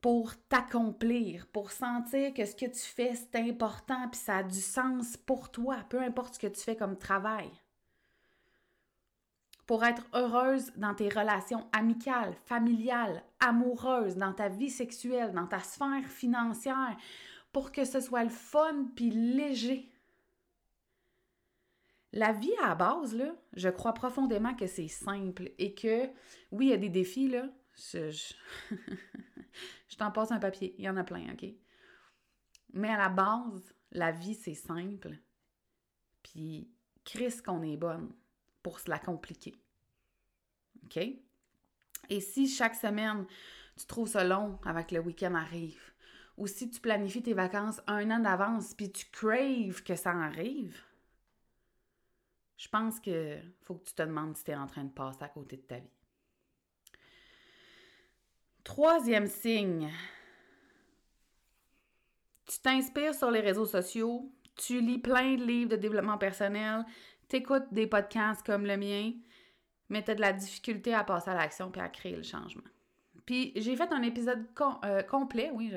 pour 0.04 0.34
t'accomplir, 0.50 1.46
pour 1.46 1.70
sentir 1.70 2.34
que 2.34 2.44
ce 2.44 2.54
que 2.54 2.66
tu 2.66 2.78
fais, 2.78 3.14
c'est 3.14 3.36
important, 3.36 4.06
puis 4.10 4.20
ça 4.20 4.36
a 4.36 4.42
du 4.42 4.60
sens 4.60 5.16
pour 5.16 5.50
toi, 5.50 5.78
peu 5.88 5.98
importe 6.02 6.34
ce 6.34 6.38
que 6.40 6.46
tu 6.46 6.60
fais 6.60 6.76
comme 6.76 6.98
travail. 6.98 7.50
Pour 9.66 9.84
être 9.84 10.06
heureuse 10.12 10.72
dans 10.76 10.94
tes 10.94 11.08
relations 11.08 11.66
amicales, 11.72 12.34
familiales, 12.44 13.22
amoureuses, 13.40 14.16
dans 14.16 14.34
ta 14.34 14.48
vie 14.48 14.70
sexuelle, 14.70 15.32
dans 15.32 15.46
ta 15.46 15.60
sphère 15.60 16.06
financière, 16.06 16.96
pour 17.52 17.72
que 17.72 17.84
ce 17.84 18.00
soit 18.00 18.24
le 18.24 18.30
fun 18.30 18.88
puis 18.94 19.10
léger. 19.10 19.90
La 22.12 22.32
vie 22.32 22.54
à 22.62 22.68
la 22.68 22.74
base, 22.74 23.16
je 23.54 23.68
crois 23.68 23.94
profondément 23.94 24.54
que 24.54 24.66
c'est 24.66 24.88
simple 24.88 25.50
et 25.58 25.74
que, 25.74 26.06
oui, 26.52 26.66
il 26.66 26.70
y 26.70 26.72
a 26.72 26.76
des 26.76 26.90
défis, 26.90 27.28
là. 27.28 27.48
Je, 27.76 28.10
je 29.88 29.96
t'en 29.96 30.12
passe 30.12 30.30
un 30.30 30.38
papier, 30.38 30.74
il 30.78 30.84
y 30.84 30.88
en 30.88 30.96
a 30.96 31.04
plein, 31.04 31.32
OK? 31.32 31.44
Mais 32.72 32.88
à 32.88 32.98
la 32.98 33.08
base, 33.08 33.74
la 33.90 34.12
vie, 34.12 34.34
c'est 34.34 34.54
simple. 34.54 35.16
Puis, 36.22 36.68
Chris, 37.04 37.42
qu'on 37.44 37.62
est 37.62 37.76
bonne 37.76 38.12
pour 38.64 38.80
se 38.80 38.90
la 38.90 38.98
compliquer. 38.98 39.54
OK? 40.86 40.96
Et 42.08 42.20
si 42.20 42.48
chaque 42.48 42.74
semaine, 42.74 43.26
tu 43.76 43.86
trouves 43.86 44.08
ça 44.08 44.24
long 44.24 44.58
avec 44.64 44.90
le 44.90 44.98
week-end 44.98 45.34
arrive, 45.34 45.80
ou 46.36 46.48
si 46.48 46.68
tu 46.68 46.80
planifies 46.80 47.22
tes 47.22 47.34
vacances 47.34 47.80
un 47.86 48.10
an 48.10 48.18
d'avance 48.18 48.74
puis 48.74 48.90
tu 48.90 49.06
craves 49.12 49.82
que 49.84 49.94
ça 49.94 50.10
arrive, 50.10 50.82
je 52.56 52.68
pense 52.68 52.98
que 52.98 53.38
faut 53.62 53.74
que 53.74 53.84
tu 53.84 53.94
te 53.94 54.02
demandes 54.02 54.36
si 54.36 54.44
tu 54.44 54.50
es 54.50 54.56
en 54.56 54.66
train 54.66 54.84
de 54.84 54.92
passer 54.92 55.22
à 55.22 55.28
côté 55.28 55.56
de 55.56 55.62
ta 55.62 55.78
vie. 55.78 55.90
Troisième 58.64 59.26
signe. 59.26 59.90
Tu 62.46 62.58
t'inspires 62.60 63.14
sur 63.14 63.30
les 63.30 63.40
réseaux 63.40 63.66
sociaux, 63.66 64.32
tu 64.56 64.80
lis 64.80 64.98
plein 64.98 65.36
de 65.36 65.44
livres 65.44 65.70
de 65.70 65.76
développement 65.76 66.18
personnel, 66.18 66.84
tu 67.28 67.36
écoutes 67.36 67.66
des 67.72 67.86
podcasts 67.86 68.44
comme 68.44 68.66
le 68.66 68.76
mien, 68.76 69.12
mais 69.88 70.02
tu 70.02 70.10
as 70.10 70.14
de 70.14 70.20
la 70.20 70.32
difficulté 70.32 70.94
à 70.94 71.04
passer 71.04 71.30
à 71.30 71.34
l'action 71.34 71.70
puis 71.70 71.80
à 71.80 71.88
créer 71.88 72.16
le 72.16 72.22
changement. 72.22 72.62
Puis 73.26 73.52
j'ai 73.56 73.76
fait 73.76 73.90
un 73.92 74.02
épisode 74.02 74.44
euh, 74.84 75.02
complet, 75.02 75.50
oui, 75.52 75.72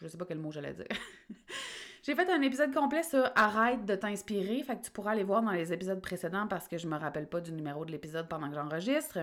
je 0.00 0.08
sais 0.08 0.18
pas 0.18 0.24
quel 0.24 0.38
mot 0.38 0.50
j'allais 0.50 0.74
dire. 0.74 0.86
j'ai 2.02 2.14
fait 2.14 2.28
un 2.28 2.42
épisode 2.42 2.74
complet 2.74 3.04
sur 3.04 3.30
Arrête 3.36 3.84
de 3.84 3.94
t'inspirer, 3.94 4.62
fait 4.64 4.76
que 4.76 4.84
tu 4.84 4.90
pourras 4.90 5.12
aller 5.12 5.22
voir 5.22 5.42
dans 5.42 5.52
les 5.52 5.72
épisodes 5.72 6.00
précédents 6.00 6.48
parce 6.48 6.66
que 6.66 6.78
je 6.78 6.88
me 6.88 6.96
rappelle 6.96 7.28
pas 7.28 7.40
du 7.40 7.52
numéro 7.52 7.84
de 7.84 7.92
l'épisode 7.92 8.28
pendant 8.28 8.48
que 8.48 8.54
j'enregistre. 8.54 9.20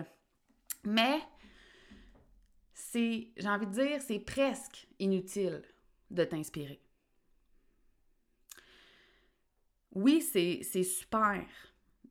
Mais 0.85 1.19
c'est, 2.73 3.27
j'ai 3.35 3.49
envie 3.49 3.67
de 3.67 3.73
dire, 3.73 4.01
c'est 4.01 4.19
presque 4.19 4.87
inutile 4.99 5.61
de 6.11 6.23
t'inspirer. 6.23 6.79
Oui, 9.93 10.21
c'est, 10.21 10.83
super 10.83 11.45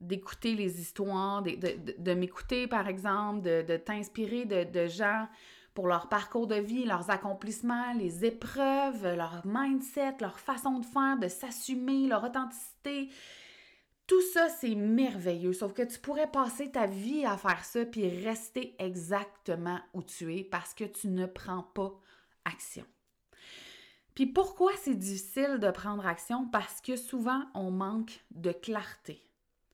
d'écouter 0.00 0.54
les 0.54 0.80
histoires, 0.80 1.42
de, 1.42 2.14
m'écouter, 2.14 2.66
par 2.66 2.88
exemple, 2.88 3.42
de, 3.42 3.76
t'inspirer 3.76 4.44
de, 4.44 4.86
gens 4.86 5.26
pour 5.74 5.86
leur 5.86 6.08
parcours 6.08 6.46
de 6.46 6.56
vie, 6.56 6.84
leurs 6.84 7.10
accomplissements, 7.10 7.92
les 7.94 8.24
épreuves, 8.24 9.14
leur 9.16 9.42
mindset, 9.44 10.16
leur 10.20 10.38
façon 10.38 10.80
de 10.80 10.86
faire, 10.86 11.18
de 11.18 11.28
s'assumer, 11.28 12.08
leur 12.08 12.24
authenticité. 12.24 13.10
Tout 14.06 14.22
ça, 14.32 14.48
c'est 14.48 14.74
merveilleux, 14.74 15.52
sauf 15.52 15.72
que 15.72 15.82
tu 15.82 15.98
pourrais 15.98 16.30
passer 16.30 16.70
ta 16.70 16.86
vie 16.86 17.26
à 17.26 17.36
faire 17.36 17.64
ça 17.64 17.84
puis 17.84 18.08
rester 18.08 18.74
exactement 18.78 19.78
où 19.92 20.02
tu 20.02 20.34
es 20.34 20.44
parce 20.44 20.74
que 20.74 20.84
tu 20.84 21.08
ne 21.08 21.26
prends 21.26 21.62
pas 21.62 21.92
action. 22.44 22.84
Puis 24.18 24.26
pourquoi 24.26 24.72
c'est 24.74 24.96
difficile 24.96 25.60
de 25.60 25.70
prendre 25.70 26.04
action? 26.04 26.48
Parce 26.48 26.80
que 26.80 26.96
souvent, 26.96 27.44
on 27.54 27.70
manque 27.70 28.24
de 28.32 28.50
clarté 28.50 29.22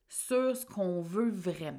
sur 0.07 0.55
ce 0.55 0.67
qu'on 0.67 1.01
veut 1.01 1.31
vraiment. 1.31 1.79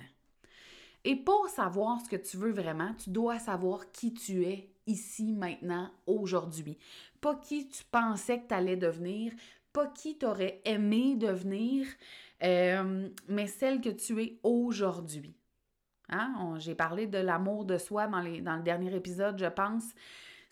Et 1.03 1.15
pour 1.15 1.47
savoir 1.47 2.01
ce 2.01 2.09
que 2.09 2.15
tu 2.15 2.37
veux 2.37 2.51
vraiment, 2.51 2.95
tu 2.95 3.11
dois 3.11 3.37
savoir 3.37 3.91
qui 3.91 4.15
tu 4.15 4.45
es 4.45 4.73
ici, 4.87 5.31
maintenant, 5.31 5.91
aujourd'hui. 6.07 6.79
Pas 7.21 7.35
qui 7.35 7.69
tu 7.69 7.83
pensais 7.83 8.39
que 8.39 8.47
tu 8.47 8.55
allais 8.55 8.77
devenir, 8.77 9.31
pas 9.71 9.85
qui 9.85 10.17
tu 10.17 10.25
aurais 10.25 10.59
aimé 10.65 11.15
devenir, 11.15 11.85
euh, 12.41 13.07
mais 13.27 13.45
celle 13.45 13.79
que 13.79 13.89
tu 13.89 14.19
es 14.23 14.39
aujourd'hui. 14.41 15.35
Hein? 16.09 16.55
J'ai 16.57 16.73
parlé 16.73 17.05
de 17.05 17.19
l'amour 17.19 17.63
de 17.63 17.77
soi 17.77 18.07
dans 18.07 18.21
le 18.21 18.63
dernier 18.63 18.95
épisode, 18.95 19.37
je 19.37 19.45
pense. 19.45 19.93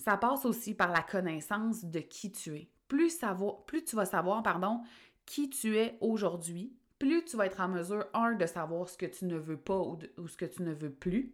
Ça 0.03 0.17
passe 0.17 0.43
aussi 0.43 0.73
par 0.73 0.91
la 0.91 1.01
connaissance 1.01 1.85
de 1.85 1.99
qui 1.99 2.29
tu 2.29 2.57
es. 2.57 2.69
Plus, 2.89 3.17
plus 3.65 3.85
tu 3.85 3.95
vas 3.95 4.03
savoir, 4.03 4.43
pardon, 4.43 4.81
qui 5.25 5.49
tu 5.49 5.77
es 5.77 5.97
aujourd'hui, 6.01 6.75
plus 6.99 7.23
tu 7.23 7.37
vas 7.37 7.45
être 7.45 7.61
en 7.61 7.69
mesure, 7.69 8.05
un, 8.13 8.33
de 8.33 8.45
savoir 8.45 8.89
ce 8.89 8.97
que 8.97 9.05
tu 9.05 9.23
ne 9.23 9.37
veux 9.37 9.55
pas 9.55 9.79
ou, 9.79 10.27
ce 10.27 10.35
que 10.35 10.43
tu 10.43 10.61
ne 10.63 10.73
veux 10.73 10.91
plus, 10.91 11.33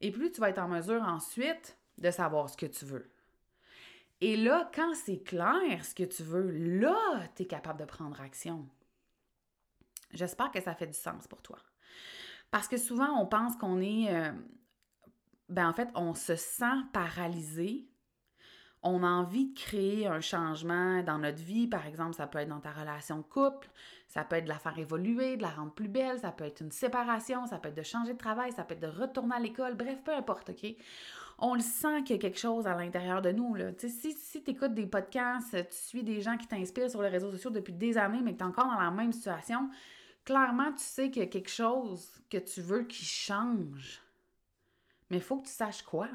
et 0.00 0.10
plus 0.10 0.32
tu 0.32 0.40
vas 0.40 0.48
être 0.48 0.60
en 0.60 0.68
mesure 0.68 1.02
ensuite 1.02 1.76
de 1.98 2.10
savoir 2.10 2.48
ce 2.48 2.56
que 2.56 2.64
tu 2.64 2.86
veux. 2.86 3.10
Et 4.22 4.34
là, 4.38 4.70
quand 4.74 4.94
c'est 4.94 5.22
clair 5.22 5.84
ce 5.84 5.94
que 5.94 6.04
tu 6.04 6.22
veux, 6.22 6.50
là, 6.50 7.28
tu 7.36 7.42
es 7.42 7.46
capable 7.46 7.80
de 7.80 7.84
prendre 7.84 8.18
action. 8.22 8.66
J'espère 10.14 10.50
que 10.50 10.62
ça 10.62 10.74
fait 10.74 10.86
du 10.86 10.98
sens 10.98 11.28
pour 11.28 11.42
toi. 11.42 11.58
Parce 12.50 12.66
que 12.66 12.78
souvent, 12.78 13.20
on 13.20 13.26
pense 13.26 13.56
qu'on 13.56 13.82
est... 13.82 14.14
Euh, 14.14 14.32
ben 15.50 15.68
en 15.68 15.74
fait, 15.74 15.88
on 15.94 16.14
se 16.14 16.36
sent 16.36 16.64
paralysé 16.94 17.89
on 18.82 19.02
a 19.02 19.08
envie 19.08 19.46
de 19.46 19.58
créer 19.58 20.06
un 20.06 20.20
changement 20.20 21.02
dans 21.02 21.18
notre 21.18 21.42
vie, 21.42 21.66
par 21.66 21.86
exemple, 21.86 22.14
ça 22.14 22.26
peut 22.26 22.38
être 22.38 22.48
dans 22.48 22.60
ta 22.60 22.70
relation 22.70 23.22
couple, 23.22 23.68
ça 24.08 24.24
peut 24.24 24.36
être 24.36 24.44
de 24.44 24.48
la 24.48 24.58
faire 24.58 24.78
évoluer, 24.78 25.36
de 25.36 25.42
la 25.42 25.50
rendre 25.50 25.72
plus 25.72 25.88
belle, 25.88 26.18
ça 26.18 26.32
peut 26.32 26.44
être 26.44 26.60
une 26.62 26.70
séparation, 26.70 27.46
ça 27.46 27.58
peut 27.58 27.68
être 27.68 27.76
de 27.76 27.82
changer 27.82 28.14
de 28.14 28.18
travail, 28.18 28.52
ça 28.52 28.64
peut 28.64 28.74
être 28.74 28.80
de 28.80 29.00
retourner 29.00 29.34
à 29.34 29.38
l'école, 29.38 29.74
bref, 29.74 29.98
peu 30.02 30.14
importe, 30.14 30.50
OK? 30.50 30.74
On 31.38 31.54
le 31.54 31.60
sent 31.60 32.02
qu'il 32.04 32.16
y 32.16 32.18
a 32.18 32.22
quelque 32.22 32.38
chose 32.38 32.66
à 32.66 32.74
l'intérieur 32.74 33.20
de 33.22 33.32
nous, 33.32 33.54
là. 33.54 33.70
si, 33.78 34.12
si 34.12 34.42
tu 34.42 34.50
écoutes 34.50 34.74
des 34.74 34.86
podcasts, 34.86 35.52
tu 35.68 35.76
suis 35.76 36.02
des 36.02 36.20
gens 36.22 36.36
qui 36.36 36.46
t'inspirent 36.46 36.90
sur 36.90 37.02
les 37.02 37.08
réseaux 37.08 37.30
sociaux 37.30 37.50
depuis 37.50 37.72
des 37.72 37.98
années, 37.98 38.20
mais 38.22 38.32
que 38.32 38.38
tu 38.38 38.44
es 38.44 38.46
encore 38.46 38.66
dans 38.66 38.80
la 38.80 38.90
même 38.90 39.12
situation, 39.12 39.70
clairement, 40.24 40.72
tu 40.72 40.82
sais 40.82 41.10
qu'il 41.10 41.22
y 41.22 41.26
a 41.26 41.28
quelque 41.28 41.50
chose 41.50 42.10
que 42.30 42.38
tu 42.38 42.62
veux 42.62 42.84
qui 42.84 43.04
change. 43.04 44.02
Mais 45.10 45.16
il 45.18 45.22
faut 45.22 45.38
que 45.38 45.46
tu 45.46 45.52
saches 45.52 45.82
quoi? 45.82 46.08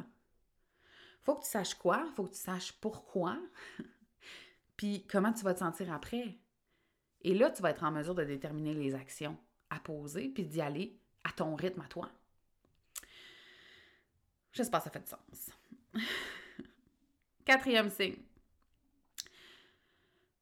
Faut 1.26 1.36
que 1.36 1.44
tu 1.44 1.50
saches 1.50 1.74
quoi, 1.74 2.06
faut 2.16 2.26
que 2.26 2.34
tu 2.34 2.40
saches 2.40 2.72
pourquoi, 2.74 3.38
puis 4.78 5.06
comment 5.08 5.34
tu 5.34 5.44
vas 5.44 5.56
te 5.56 5.60
sentir 5.60 5.92
après. 5.92 6.38
Et 7.22 7.34
là, 7.34 7.50
tu 7.50 7.64
vas 7.64 7.72
être 7.72 7.84
en 7.84 7.92
mesure 7.92 8.14
de 8.14 8.24
déterminer 8.24 8.76
les 8.76 8.94
actions 8.94 9.36
à 9.72 9.80
poser, 9.80 10.30
puis 10.30 10.46
d'y 10.46 10.62
aller 10.62 11.00
à 11.24 11.32
ton 11.32 11.56
rythme 11.56 11.82
à 11.82 11.88
toi. 11.88 12.12
J'espère 14.54 14.80
que 14.80 14.84
ça 14.86 14.92
fait 14.92 15.00
du 15.00 15.10
sens. 15.10 15.52
Quatrième 17.46 17.90
signe. 17.90 18.18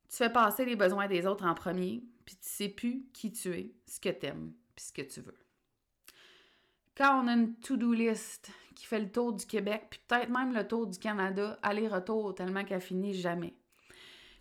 Tu 0.09 0.17
fais 0.17 0.29
passer 0.29 0.65
les 0.65 0.75
besoins 0.75 1.07
des 1.07 1.25
autres 1.25 1.45
en 1.45 1.55
premier, 1.55 2.03
puis 2.25 2.35
tu 2.35 2.47
sais 2.47 2.69
plus 2.69 3.07
qui 3.13 3.31
tu 3.31 3.57
es, 3.57 3.73
ce 3.87 4.01
que 4.01 4.09
tu 4.09 4.25
aimes, 4.25 4.53
puis 4.75 4.85
ce 4.85 4.93
que 4.93 5.01
tu 5.01 5.21
veux. 5.21 5.39
Quand 6.95 7.23
on 7.23 7.27
a 7.27 7.33
une 7.33 7.55
to-do 7.55 7.93
list 7.93 8.51
qui 8.75 8.85
fait 8.85 8.99
le 8.99 9.11
tour 9.11 9.33
du 9.33 9.45
Québec, 9.45 9.87
puis 9.89 9.99
peut-être 10.07 10.29
même 10.29 10.53
le 10.53 10.67
tour 10.67 10.87
du 10.87 10.97
Canada, 10.99 11.57
aller-retour 11.61 12.35
tellement 12.35 12.63
qu'elle 12.63 12.81
finit 12.81 13.13
jamais. 13.13 13.53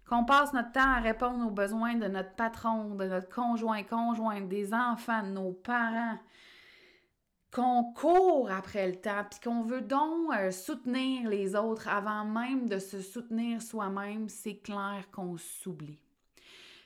Qu'on 0.08 0.24
passe 0.24 0.52
notre 0.52 0.72
temps 0.72 0.80
à 0.80 1.00
répondre 1.00 1.46
aux 1.46 1.50
besoins 1.50 1.94
de 1.94 2.06
notre 2.06 2.34
patron, 2.34 2.94
de 2.94 3.06
notre 3.06 3.28
conjoint, 3.28 3.82
conjointe, 3.82 4.48
des 4.48 4.74
enfants, 4.74 5.22
de 5.22 5.28
nos 5.28 5.52
parents. 5.52 6.18
Qu'on 7.50 7.92
court 7.92 8.50
après 8.50 8.88
le 8.88 8.96
temps, 8.96 9.24
puis 9.30 9.40
qu'on 9.40 9.62
veut 9.62 9.82
donc 9.82 10.32
euh, 10.34 10.50
soutenir 10.50 11.28
les 11.28 11.54
autres 11.54 11.88
avant 11.88 12.24
même 12.24 12.68
de 12.68 12.78
se 12.78 13.00
soutenir 13.00 13.60
soi-même, 13.60 14.28
c'est 14.28 14.56
clair 14.56 15.06
qu'on 15.12 15.36
s'oublie. 15.36 16.00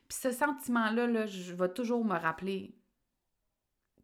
Puis 0.08 0.18
ce 0.20 0.32
sentiment-là, 0.32 1.06
là, 1.06 1.26
je 1.26 1.54
vais 1.54 1.68
toujours 1.68 2.04
me 2.04 2.16
rappeler 2.16 2.74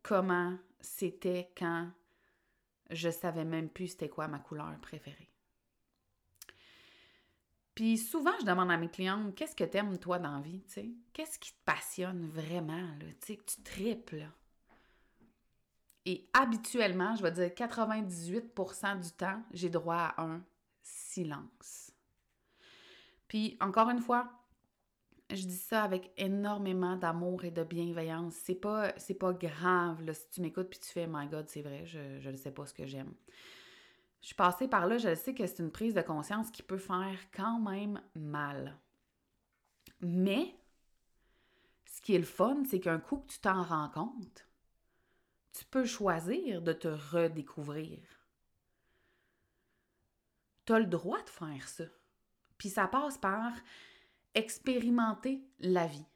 comment 0.03 0.55
c'était 0.81 1.51
quand 1.57 1.89
je 2.93 3.11
savais 3.11 3.45
même 3.45 3.69
plus 3.69 3.89
c'était 3.89 4.09
quoi 4.09 4.29
ma 4.29 4.39
couleur 4.39 4.71
préférée. 4.81 5.29
Puis 7.75 7.97
souvent, 7.97 8.33
je 8.41 8.47
demande 8.47 8.71
à 8.71 8.77
mes 8.77 8.91
clientes, 8.91 9.35
qu'est-ce 9.35 9.57
que 9.57 9.65
t'aimes 9.65 9.99
toi 9.99 10.19
dans 10.19 10.37
la 10.37 10.43
vie, 10.43 10.63
tu 10.67 10.73
sais? 10.75 10.91
Qu'est-ce 11.13 11.39
qui 11.39 11.53
te 11.53 11.65
passionne 11.65 12.29
vraiment, 12.29 12.87
tu 12.99 13.27
sais, 13.27 13.37
que 13.37 13.45
tu 13.45 13.63
triples, 13.63 14.29
Et 16.05 16.29
habituellement, 16.35 17.17
je 17.17 17.23
vais 17.23 17.33
dire 17.33 17.49
98% 17.49 19.01
du 19.01 19.11
temps, 19.13 19.43
j'ai 19.53 19.71
droit 19.71 20.13
à 20.17 20.23
un 20.23 20.45
silence. 20.83 21.93
Puis 23.27 23.57
encore 23.61 23.89
une 23.89 24.01
fois, 24.01 24.42
je 25.35 25.47
dis 25.47 25.57
ça 25.57 25.83
avec 25.83 26.13
énormément 26.17 26.97
d'amour 26.97 27.45
et 27.45 27.51
de 27.51 27.65
bienveillance. 27.65 28.35
C'est 28.35 28.55
pas, 28.55 28.93
c'est 28.97 29.15
pas 29.15 29.33
grave 29.33 30.13
si 30.13 30.29
tu 30.31 30.41
m'écoutes 30.41 30.69
puis 30.69 30.79
tu 30.79 30.89
fais 30.89 31.07
My 31.09 31.27
God, 31.27 31.49
c'est 31.49 31.63
vrai, 31.63 31.85
je 31.87 32.29
ne 32.29 32.37
sais 32.37 32.51
pas 32.51 32.67
ce 32.67 32.75
que 32.75 32.87
j'aime. 32.87 33.13
Je 34.23 34.29
suis 34.29 34.37
passée 34.37 34.69
par 34.69 34.87
là, 34.87 34.99
je 34.99 35.15
sais 35.17 35.35
que 35.35 35.47
c'est 35.47 35.59
une 35.59 35.73
prise 35.73 35.95
de 35.95 36.01
conscience 36.01 36.51
qui 36.51 36.63
peut 36.63 36.79
faire 36.79 37.19
quand 37.35 37.59
même 37.59 38.01
mal. 38.15 38.79
Mais, 40.01 40.55
ce 41.87 42.01
qui 42.01 42.15
est 42.15 42.19
le 42.19 42.25
fun, 42.25 42.63
c'est 42.69 42.79
qu'un 42.79 43.01
coup 43.01 43.19
que 43.19 43.33
tu 43.33 43.41
t'en 43.41 43.63
rends 43.63 43.89
compte, 43.89 44.47
tu 45.53 45.65
peux 45.65 45.85
choisir 45.85 46.63
de 46.63 46.73
te 46.73 46.89
redécouvrir. 46.89 47.99
Tu 50.67 50.73
as 50.73 50.79
le 50.79 50.87
droit 50.87 51.23
de 51.23 51.29
faire 51.29 51.69
ça. 51.69 51.85
Puis 52.59 52.69
ça 52.69 52.87
passe 52.87 53.19
par 53.19 53.53
expérimenter 54.35 55.43
la 55.61 55.87
vie, 55.87 56.07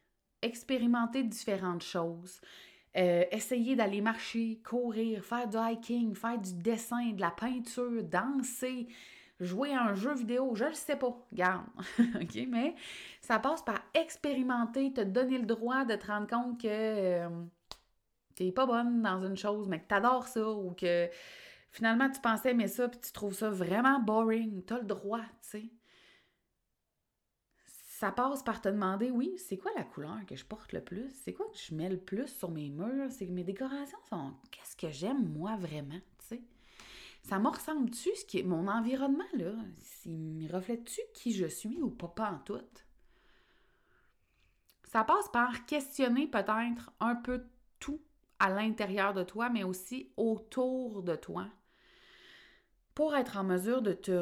expérimenter 0.42 1.23
différentes 1.23 1.82
choses, 1.82 2.40
euh, 2.96 3.25
essayer 3.30 3.76
d'aller 3.76 4.00
marcher, 4.00 4.61
courir, 4.64 5.23
faire 5.25 5.49
du 5.49 5.56
hiking, 5.56 6.14
faire 6.14 6.38
du 6.38 6.54
dessin, 6.54 7.12
de 7.12 7.20
la 7.20 7.30
peinture, 7.30 8.02
danser, 8.02 8.88
jouer 9.38 9.75
à 9.75 9.82
un 9.82 9.94
jeu 9.94 10.14
vidéo, 10.14 10.54
je 10.54 10.64
ne 10.64 10.73
sais 10.73 10.96
pas, 10.96 11.14
garde, 11.32 11.66
mais 12.49 12.75
ça 13.20 13.38
passe 13.38 13.62
par 13.62 13.82
expérimenter, 13.92 14.92
te 14.92 15.02
donner 15.02 15.38
le 15.38 15.46
droit 15.46 15.85
de 15.85 15.94
te 15.94 16.06
rendre 16.06 16.26
compte 16.26 16.61
que 16.61 16.68
euh, 16.68 17.28
tu 18.35 18.44
n'es 18.44 18.52
pas 18.52 18.64
bonne 18.64 19.02
dans 19.02 19.20
une 19.20 19.37
chose, 19.37 19.68
mais 19.68 19.80
que 19.80 19.88
tu 19.88 19.94
adores 19.94 20.28
ça, 20.28 20.49
ou 20.49 20.70
que 20.70 21.11
finalement 21.70 22.08
tu 22.08 22.20
pensais 22.20 22.52
aimer 22.52 22.68
ça, 22.68 22.88
puis 22.88 23.00
tu 23.00 23.12
trouves 23.12 23.35
ça 23.35 23.50
vraiment 23.50 24.00
boring, 24.00 24.64
tu 24.64 24.73
as 24.73 24.78
le 24.78 24.85
droit, 24.85 25.20
tu 25.42 25.61
sais 25.61 25.70
ça 27.99 28.12
passe 28.12 28.43
par 28.43 28.61
te 28.61 28.69
demander, 28.69 29.11
oui, 29.11 29.38
c'est 29.38 29.57
quoi 29.57 29.71
la 29.75 29.83
couleur 29.83 30.19
que 30.26 30.37
je 30.37 30.45
porte 30.45 30.75
le 30.75 30.85
plus? 30.85 31.09
C'est 31.25 31.33
quoi 31.33 31.47
que 31.47 31.57
je 31.57 31.75
mets 31.75 31.88
le 31.88 31.97
plus 31.97 32.29
sur 32.29 32.50
mes 32.50 32.69
murs? 32.69 33.11
C'est 33.11 33.25
mes 33.25 33.43
décorations 33.43 33.99
sont. 34.11 34.35
Qu'est-ce 34.50 34.76
que 34.76 34.91
j'aime 34.91 35.26
moi 35.33 35.57
vraiment? 35.57 35.99
Tu 36.19 36.26
sais? 36.26 36.43
Ça 37.23 37.38
me 37.38 37.49
ressemble-tu 37.49 38.15
ce 38.15 38.26
qui 38.26 38.41
est 38.41 38.43
mon 38.43 38.69
environnement 38.69 39.25
là? 39.33 39.55
Il 40.05 40.47
reflète-tu 40.53 41.00
qui 41.15 41.33
je 41.33 41.47
suis 41.47 41.81
ou 41.81 41.88
pas, 41.88 42.09
pas 42.09 42.33
en 42.33 42.38
tout? 42.41 42.61
Ça 44.85 45.03
passe 45.03 45.31
par 45.31 45.65
questionner 45.65 46.26
peut-être 46.26 46.93
un 47.00 47.15
peu 47.15 47.47
tout 47.81 48.03
à 48.38 48.50
l'intérieur 48.50 49.15
de 49.15 49.23
toi, 49.23 49.49
mais 49.49 49.65
aussi 49.65 50.12
autour 50.19 51.03
de 51.03 51.17
toi, 51.17 51.49
pour 52.95 53.17
être 53.17 53.38
en 53.38 53.45
mesure 53.45 53.81
de 53.81 53.95
te 53.95 54.12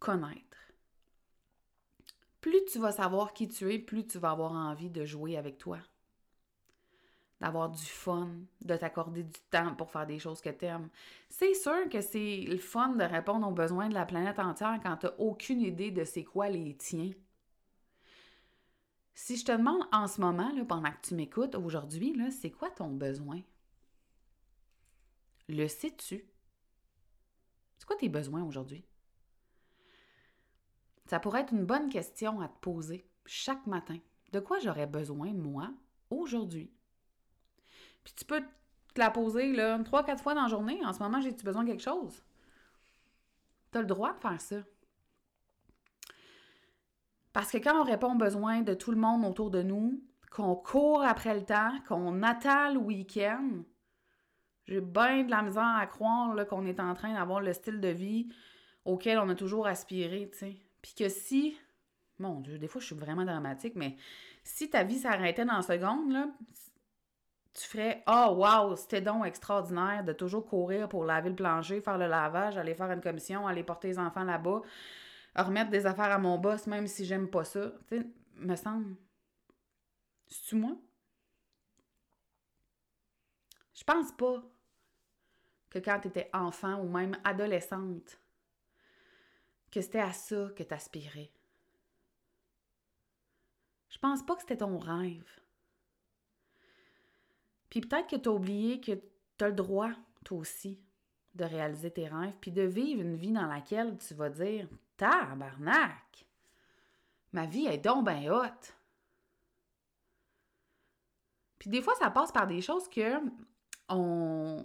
reconnaître 0.00 0.45
plus 2.46 2.64
tu 2.66 2.78
vas 2.78 2.92
savoir 2.92 3.32
qui 3.32 3.48
tu 3.48 3.74
es, 3.74 3.78
plus 3.80 4.06
tu 4.06 4.18
vas 4.18 4.30
avoir 4.30 4.52
envie 4.52 4.88
de 4.88 5.04
jouer 5.04 5.36
avec 5.36 5.58
toi. 5.58 5.78
D'avoir 7.40 7.68
du 7.70 7.84
fun, 7.84 8.30
de 8.60 8.76
t'accorder 8.76 9.24
du 9.24 9.40
temps 9.50 9.74
pour 9.74 9.90
faire 9.90 10.06
des 10.06 10.20
choses 10.20 10.40
que 10.40 10.50
tu 10.50 10.64
aimes. 10.64 10.88
C'est 11.28 11.54
sûr 11.54 11.88
que 11.90 12.00
c'est 12.00 12.42
le 12.42 12.58
fun 12.58 12.90
de 12.90 13.02
répondre 13.02 13.48
aux 13.48 13.52
besoins 13.52 13.88
de 13.88 13.94
la 13.94 14.06
planète 14.06 14.38
entière 14.38 14.78
quand 14.80 14.96
tu 14.96 15.06
n'as 15.06 15.14
aucune 15.18 15.60
idée 15.60 15.90
de 15.90 16.04
c'est 16.04 16.22
quoi 16.22 16.48
les 16.48 16.76
tiens. 16.76 17.10
Si 19.16 19.36
je 19.36 19.44
te 19.44 19.50
demande 19.50 19.82
en 19.90 20.06
ce 20.06 20.20
moment, 20.20 20.52
pendant 20.68 20.92
que 20.92 21.08
tu 21.08 21.14
m'écoutes 21.16 21.56
aujourd'hui, 21.56 22.16
c'est 22.30 22.52
quoi 22.52 22.70
ton 22.70 22.90
besoin? 22.90 23.40
Le 25.48 25.66
sais-tu? 25.66 26.24
C'est 27.76 27.86
quoi 27.86 27.96
tes 27.96 28.08
besoins 28.08 28.44
aujourd'hui? 28.44 28.84
Ça 31.06 31.20
pourrait 31.20 31.42
être 31.42 31.52
une 31.52 31.64
bonne 31.64 31.88
question 31.88 32.40
à 32.40 32.48
te 32.48 32.58
poser 32.60 33.08
chaque 33.24 33.66
matin. 33.66 33.98
De 34.32 34.40
quoi 34.40 34.58
j'aurais 34.58 34.86
besoin, 34.86 35.32
moi, 35.32 35.70
aujourd'hui? 36.10 36.72
Puis 38.04 38.14
tu 38.14 38.24
peux 38.24 38.40
te 38.40 39.00
la 39.00 39.10
poser 39.10 39.52
là, 39.52 39.78
trois, 39.84 40.04
quatre 40.04 40.22
fois 40.22 40.34
dans 40.34 40.42
la 40.42 40.48
journée. 40.48 40.84
En 40.84 40.92
ce 40.92 41.00
moment, 41.00 41.20
j'ai-tu 41.20 41.44
besoin 41.44 41.64
de 41.64 41.70
quelque 41.70 41.82
chose? 41.82 42.24
Tu 43.72 43.78
as 43.78 43.80
le 43.80 43.86
droit 43.86 44.12
de 44.14 44.20
faire 44.20 44.40
ça. 44.40 44.56
Parce 47.32 47.50
que 47.50 47.58
quand 47.58 47.80
on 47.80 47.84
répond 47.84 48.14
aux 48.14 48.18
besoins 48.18 48.62
de 48.62 48.74
tout 48.74 48.90
le 48.90 48.96
monde 48.96 49.24
autour 49.24 49.50
de 49.50 49.62
nous, 49.62 50.02
qu'on 50.30 50.56
court 50.56 51.02
après 51.02 51.34
le 51.34 51.44
temps, 51.44 51.72
qu'on 51.86 52.22
attend 52.22 52.72
le 52.72 52.78
week-end, 52.78 53.62
j'ai 54.66 54.80
bien 54.80 55.24
de 55.24 55.30
la 55.30 55.42
misère 55.42 55.76
à 55.76 55.86
croire 55.86 56.34
qu'on 56.46 56.66
est 56.66 56.80
en 56.80 56.94
train 56.94 57.14
d'avoir 57.14 57.40
le 57.40 57.52
style 57.52 57.80
de 57.80 57.88
vie 57.88 58.28
auquel 58.84 59.18
on 59.18 59.28
a 59.28 59.34
toujours 59.34 59.66
aspiré, 59.66 60.28
tu 60.32 60.38
sais. 60.38 60.65
Puis 60.86 60.94
que 60.94 61.08
si, 61.08 61.58
mon 62.20 62.38
Dieu, 62.38 62.58
des 62.58 62.68
fois 62.68 62.80
je 62.80 62.86
suis 62.86 62.94
vraiment 62.94 63.24
dramatique, 63.24 63.74
mais 63.74 63.96
si 64.44 64.70
ta 64.70 64.84
vie 64.84 65.00
s'arrêtait 65.00 65.44
dans 65.44 65.60
seconde, 65.60 66.12
là, 66.12 66.28
tu 67.52 67.64
ferais 67.64 68.04
Oh 68.06 68.36
wow, 68.36 68.76
c'était 68.76 69.00
donc 69.00 69.26
extraordinaire 69.26 70.04
de 70.04 70.12
toujours 70.12 70.46
courir 70.46 70.88
pour 70.88 71.04
laver 71.04 71.30
le 71.30 71.34
plancher, 71.34 71.80
faire 71.80 71.98
le 71.98 72.06
lavage, 72.06 72.56
aller 72.56 72.76
faire 72.76 72.92
une 72.92 73.00
commission, 73.00 73.48
aller 73.48 73.64
porter 73.64 73.88
les 73.88 73.98
enfants 73.98 74.22
là-bas, 74.22 74.62
remettre 75.34 75.70
des 75.70 75.86
affaires 75.86 76.12
à 76.12 76.18
mon 76.18 76.38
boss, 76.38 76.68
même 76.68 76.86
si 76.86 77.04
j'aime 77.04 77.28
pas 77.28 77.42
ça. 77.42 77.72
Tu 77.88 77.98
sais, 77.98 78.06
me 78.36 78.54
semble. 78.54 78.94
C'est-tu 80.28 80.54
moi? 80.54 80.76
Je 83.74 83.82
pense 83.82 84.12
pas 84.12 84.40
que 85.68 85.80
quand 85.80 85.98
tu 85.98 86.08
étais 86.08 86.30
enfant 86.32 86.80
ou 86.80 86.88
même 86.88 87.16
adolescente, 87.24 88.20
c'était 89.80 90.00
à 90.00 90.12
ça 90.12 90.50
que 90.56 90.62
tu 90.62 90.74
aspirais. 90.74 91.30
Je 93.88 93.98
pense 93.98 94.24
pas 94.24 94.34
que 94.34 94.42
c'était 94.42 94.58
ton 94.58 94.78
rêve. 94.78 95.40
Puis 97.70 97.80
peut-être 97.80 98.08
que 98.08 98.16
tu 98.16 98.28
as 98.28 98.32
oublié 98.32 98.80
que 98.80 98.92
tu 98.92 99.44
as 99.44 99.48
le 99.48 99.54
droit, 99.54 99.90
toi 100.24 100.38
aussi, 100.38 100.78
de 101.34 101.44
réaliser 101.44 101.90
tes 101.90 102.08
rêves, 102.08 102.36
puis 102.40 102.50
de 102.50 102.62
vivre 102.62 103.02
une 103.02 103.16
vie 103.16 103.32
dans 103.32 103.46
laquelle 103.46 103.96
tu 103.98 104.14
vas 104.14 104.30
dire 104.30 104.68
Tabarnak! 104.96 106.26
Ma 107.32 107.46
vie 107.46 107.66
est 107.66 107.78
donc 107.78 108.08
haute. 108.08 108.76
Puis 111.58 111.70
des 111.70 111.82
fois, 111.82 111.94
ça 111.96 112.10
passe 112.10 112.32
par 112.32 112.46
des 112.46 112.62
choses 112.62 112.88
que 112.88 113.18
on 113.88 114.64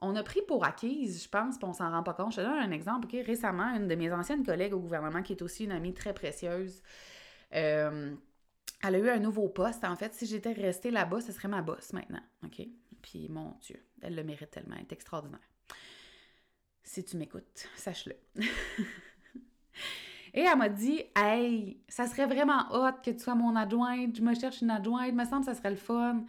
on 0.00 0.14
a 0.14 0.22
pris 0.22 0.42
pour 0.46 0.64
acquise, 0.64 1.22
je 1.22 1.28
pense, 1.28 1.56
puis 1.56 1.66
on 1.66 1.72
s'en 1.72 1.90
rend 1.90 2.02
pas 2.02 2.14
compte. 2.14 2.32
Je 2.32 2.36
te 2.36 2.40
donne 2.42 2.58
un 2.58 2.70
exemple. 2.70 3.06
ok? 3.06 3.26
Récemment, 3.26 3.74
une 3.74 3.88
de 3.88 3.94
mes 3.94 4.12
anciennes 4.12 4.44
collègues 4.44 4.74
au 4.74 4.80
gouvernement, 4.80 5.22
qui 5.22 5.32
est 5.32 5.42
aussi 5.42 5.64
une 5.64 5.72
amie 5.72 5.94
très 5.94 6.12
précieuse, 6.12 6.82
euh, 7.54 8.14
elle 8.82 8.94
a 8.94 8.98
eu 8.98 9.08
un 9.08 9.18
nouveau 9.18 9.48
poste. 9.48 9.84
En 9.84 9.96
fait, 9.96 10.12
si 10.14 10.26
j'étais 10.26 10.52
restée 10.52 10.90
là-bas, 10.90 11.20
ce 11.20 11.32
serait 11.32 11.48
ma 11.48 11.62
boss 11.62 11.92
maintenant. 11.92 12.22
OK? 12.44 12.66
Puis, 13.00 13.28
mon 13.28 13.54
Dieu, 13.62 13.82
elle 14.02 14.14
le 14.14 14.24
mérite 14.24 14.50
tellement. 14.50 14.74
Elle 14.76 14.82
est 14.82 14.92
extraordinaire. 14.92 15.40
Si 16.82 17.02
tu 17.04 17.16
m'écoutes, 17.16 17.68
sache-le. 17.76 18.16
Et 20.34 20.42
elle 20.42 20.58
m'a 20.58 20.68
dit 20.68 21.02
Hey, 21.16 21.80
ça 21.88 22.06
serait 22.06 22.26
vraiment 22.26 22.70
hot 22.70 23.00
que 23.02 23.10
tu 23.10 23.20
sois 23.20 23.34
mon 23.34 23.56
adjointe. 23.56 24.14
Je 24.16 24.22
me 24.22 24.34
cherche 24.34 24.60
une 24.60 24.70
adjointe. 24.70 25.08
Il 25.08 25.16
me 25.16 25.24
semble 25.24 25.46
que 25.46 25.52
ça 25.52 25.54
serait 25.54 25.70
le 25.70 25.76
fun. 25.76 26.24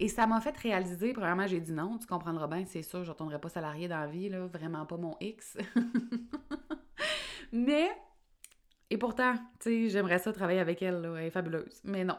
Et 0.00 0.08
ça 0.08 0.26
m'a 0.26 0.40
fait 0.40 0.56
réaliser, 0.56 1.12
premièrement, 1.12 1.46
j'ai 1.46 1.60
dit 1.60 1.72
non, 1.72 1.98
tu 1.98 2.06
comprendras 2.06 2.48
bien, 2.48 2.64
c'est 2.66 2.82
sûr, 2.82 3.04
je 3.04 3.08
ne 3.08 3.12
retournerai 3.12 3.40
pas 3.40 3.48
salarié 3.48 3.86
dans 3.86 4.00
la 4.00 4.06
vie, 4.08 4.28
là, 4.28 4.46
vraiment 4.46 4.84
pas 4.86 4.96
mon 4.96 5.16
X. 5.20 5.56
Mais, 7.52 7.90
et 8.90 8.98
pourtant, 8.98 9.34
tu 9.60 9.70
sais, 9.70 9.88
j'aimerais 9.90 10.18
ça 10.18 10.32
travailler 10.32 10.58
avec 10.58 10.82
elle, 10.82 11.14
elle 11.16 11.26
est 11.26 11.30
fabuleuse. 11.30 11.80
Mais 11.84 12.04
non. 12.04 12.18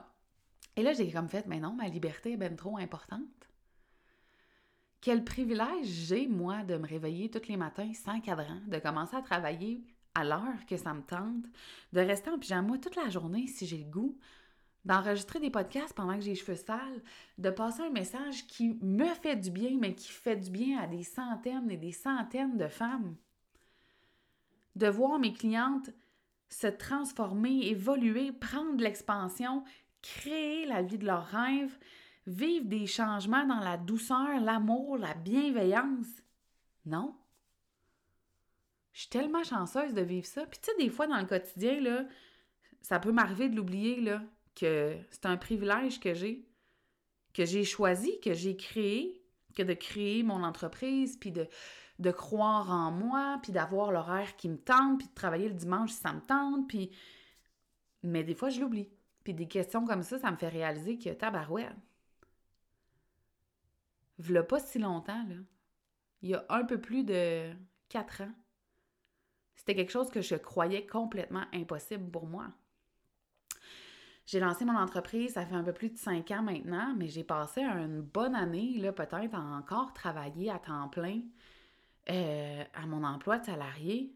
Et 0.77 0.83
là, 0.83 0.93
j'ai 0.93 1.11
comme 1.11 1.29
fait, 1.29 1.45
mais 1.47 1.59
non, 1.59 1.73
ma 1.73 1.87
liberté 1.87 2.33
est 2.33 2.37
bien 2.37 2.53
trop 2.53 2.77
importante. 2.77 3.21
Quel 4.99 5.23
privilège 5.23 5.85
j'ai, 5.85 6.27
moi, 6.27 6.63
de 6.63 6.77
me 6.77 6.87
réveiller 6.87 7.29
tous 7.29 7.47
les 7.47 7.57
matins 7.57 7.93
sans 7.93 8.19
cadran, 8.19 8.59
de 8.67 8.79
commencer 8.79 9.15
à 9.15 9.21
travailler 9.21 9.85
à 10.15 10.23
l'heure 10.23 10.65
que 10.67 10.77
ça 10.77 10.93
me 10.93 11.03
tente, 11.03 11.45
de 11.93 11.99
rester 11.99 12.29
en 12.29 12.39
pyjama 12.39 12.77
toute 12.77 12.95
la 12.95 13.09
journée 13.09 13.47
si 13.47 13.67
j'ai 13.67 13.77
le 13.77 13.91
goût, 13.91 14.17
d'enregistrer 14.85 15.39
des 15.39 15.49
podcasts 15.49 15.93
pendant 15.93 16.15
que 16.15 16.21
j'ai 16.21 16.31
les 16.31 16.35
cheveux 16.35 16.55
sales, 16.55 17.01
de 17.39 17.49
passer 17.49 17.81
un 17.81 17.89
message 17.89 18.45
qui 18.47 18.77
me 18.81 19.07
fait 19.15 19.35
du 19.35 19.49
bien, 19.49 19.77
mais 19.79 19.95
qui 19.95 20.11
fait 20.11 20.35
du 20.35 20.51
bien 20.51 20.79
à 20.79 20.87
des 20.87 21.03
centaines 21.03 21.69
et 21.71 21.77
des 21.77 21.91
centaines 21.91 22.57
de 22.57 22.67
femmes. 22.67 23.15
De 24.75 24.87
voir 24.87 25.19
mes 25.19 25.33
clientes 25.33 25.89
se 26.49 26.67
transformer, 26.67 27.67
évoluer, 27.67 28.31
prendre 28.31 28.81
l'expansion, 28.81 29.63
créer 30.03 30.67
la 30.67 30.83
vie 30.83 30.99
de 30.99 31.05
leurs 31.05 31.25
rêves, 31.25 31.77
vivre 32.27 32.65
des 32.65 32.85
changements 32.85 33.45
dans 33.45 33.59
la 33.59 33.77
douceur, 33.77 34.39
l'amour, 34.39 34.97
la 34.97 35.15
bienveillance. 35.15 36.07
Non. 36.85 37.15
Je 38.93 39.01
suis 39.01 39.09
tellement 39.09 39.43
chanceuse 39.43 39.93
de 39.93 40.01
vivre 40.01 40.27
ça. 40.27 40.45
Puis 40.45 40.59
tu 40.61 40.69
sais, 40.69 40.77
des 40.77 40.89
fois 40.89 41.07
dans 41.07 41.19
le 41.19 41.25
quotidien, 41.25 41.81
là, 41.81 42.05
ça 42.81 42.99
peut 42.99 43.11
m'arriver 43.11 43.49
de 43.49 43.55
l'oublier, 43.55 43.99
là 43.99 44.21
que 44.55 44.97
c'est 45.11 45.25
un 45.25 45.37
privilège 45.37 45.99
que 45.99 46.13
j'ai, 46.13 46.47
que 47.33 47.45
j'ai 47.45 47.63
choisi, 47.63 48.19
que 48.21 48.33
j'ai 48.33 48.55
créé, 48.55 49.21
que 49.55 49.63
de 49.63 49.73
créer 49.73 50.23
mon 50.23 50.43
entreprise, 50.43 51.17
puis 51.17 51.31
de, 51.31 51.47
croire 52.11 52.71
en 52.71 52.91
moi, 52.91 53.39
puis 53.43 53.51
d'avoir 53.51 53.91
l'horaire 53.91 54.35
qui 54.35 54.49
me 54.49 54.57
tente, 54.57 54.99
puis 54.99 55.07
de 55.07 55.13
travailler 55.13 55.49
le 55.49 55.55
dimanche 55.55 55.91
si 55.91 55.97
ça 55.97 56.13
me 56.13 56.21
tente, 56.21 56.67
puis... 56.67 56.91
Mais 58.03 58.23
des 58.23 58.35
fois, 58.35 58.49
je 58.49 58.61
l'oublie. 58.61 58.89
Puis 59.23 59.33
des 59.33 59.47
questions 59.47 59.85
comme 59.85 60.03
ça, 60.03 60.19
ça 60.19 60.29
me 60.29 60.37
fait 60.37 60.47
réaliser 60.47 60.99
que 60.99 61.09
tabarouette. 61.09 61.75
V'là 64.19 64.43
pas 64.43 64.59
si 64.59 64.77
longtemps, 64.77 65.25
là. 65.27 65.35
il 66.21 66.29
y 66.29 66.35
a 66.35 66.45
un 66.49 66.63
peu 66.63 66.79
plus 66.79 67.03
de 67.03 67.51
quatre 67.89 68.21
ans. 68.21 68.33
C'était 69.55 69.75
quelque 69.75 69.91
chose 69.91 70.11
que 70.11 70.21
je 70.21 70.35
croyais 70.35 70.85
complètement 70.85 71.45
impossible 71.51 72.11
pour 72.11 72.27
moi. 72.27 72.53
J'ai 74.25 74.39
lancé 74.39 74.65
mon 74.65 74.75
entreprise, 74.75 75.33
ça 75.33 75.45
fait 75.45 75.55
un 75.55 75.63
peu 75.63 75.73
plus 75.73 75.89
de 75.89 75.97
cinq 75.97 76.31
ans 76.31 76.41
maintenant, 76.41 76.95
mais 76.97 77.07
j'ai 77.07 77.23
passé 77.23 77.61
une 77.61 78.01
bonne 78.01 78.33
année, 78.33 78.77
là, 78.79 78.91
peut-être, 78.91 79.35
à 79.35 79.39
encore 79.39 79.93
travailler 79.93 80.49
à 80.49 80.57
temps 80.57 80.89
plein 80.89 81.21
euh, 82.09 82.63
à 82.73 82.87
mon 82.87 83.03
emploi 83.03 83.37
de 83.37 83.45
salarié, 83.45 84.15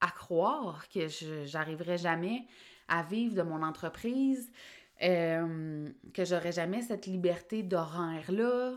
à 0.00 0.08
croire 0.08 0.88
que 0.88 1.08
je 1.08 1.44
jamais 1.96 2.46
à 2.88 3.02
vivre 3.02 3.34
de 3.34 3.42
mon 3.42 3.62
entreprise, 3.62 4.52
euh, 5.02 5.90
que 6.14 6.24
j'aurais 6.24 6.52
jamais 6.52 6.82
cette 6.82 7.06
liberté 7.06 7.62
d'horaire-là. 7.62 8.74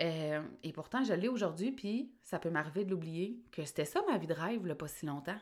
Euh, 0.00 0.42
et 0.62 0.72
pourtant, 0.72 1.04
je 1.04 1.12
l'ai 1.12 1.28
aujourd'hui, 1.28 1.70
puis 1.70 2.12
ça 2.22 2.38
peut 2.38 2.50
m'arriver 2.50 2.84
de 2.84 2.90
l'oublier, 2.90 3.42
que 3.52 3.64
c'était 3.64 3.84
ça 3.84 4.02
ma 4.08 4.18
vie 4.18 4.26
de 4.26 4.34
rêve, 4.34 4.66
là, 4.66 4.74
pas 4.74 4.88
si 4.88 5.06
longtemps. 5.06 5.38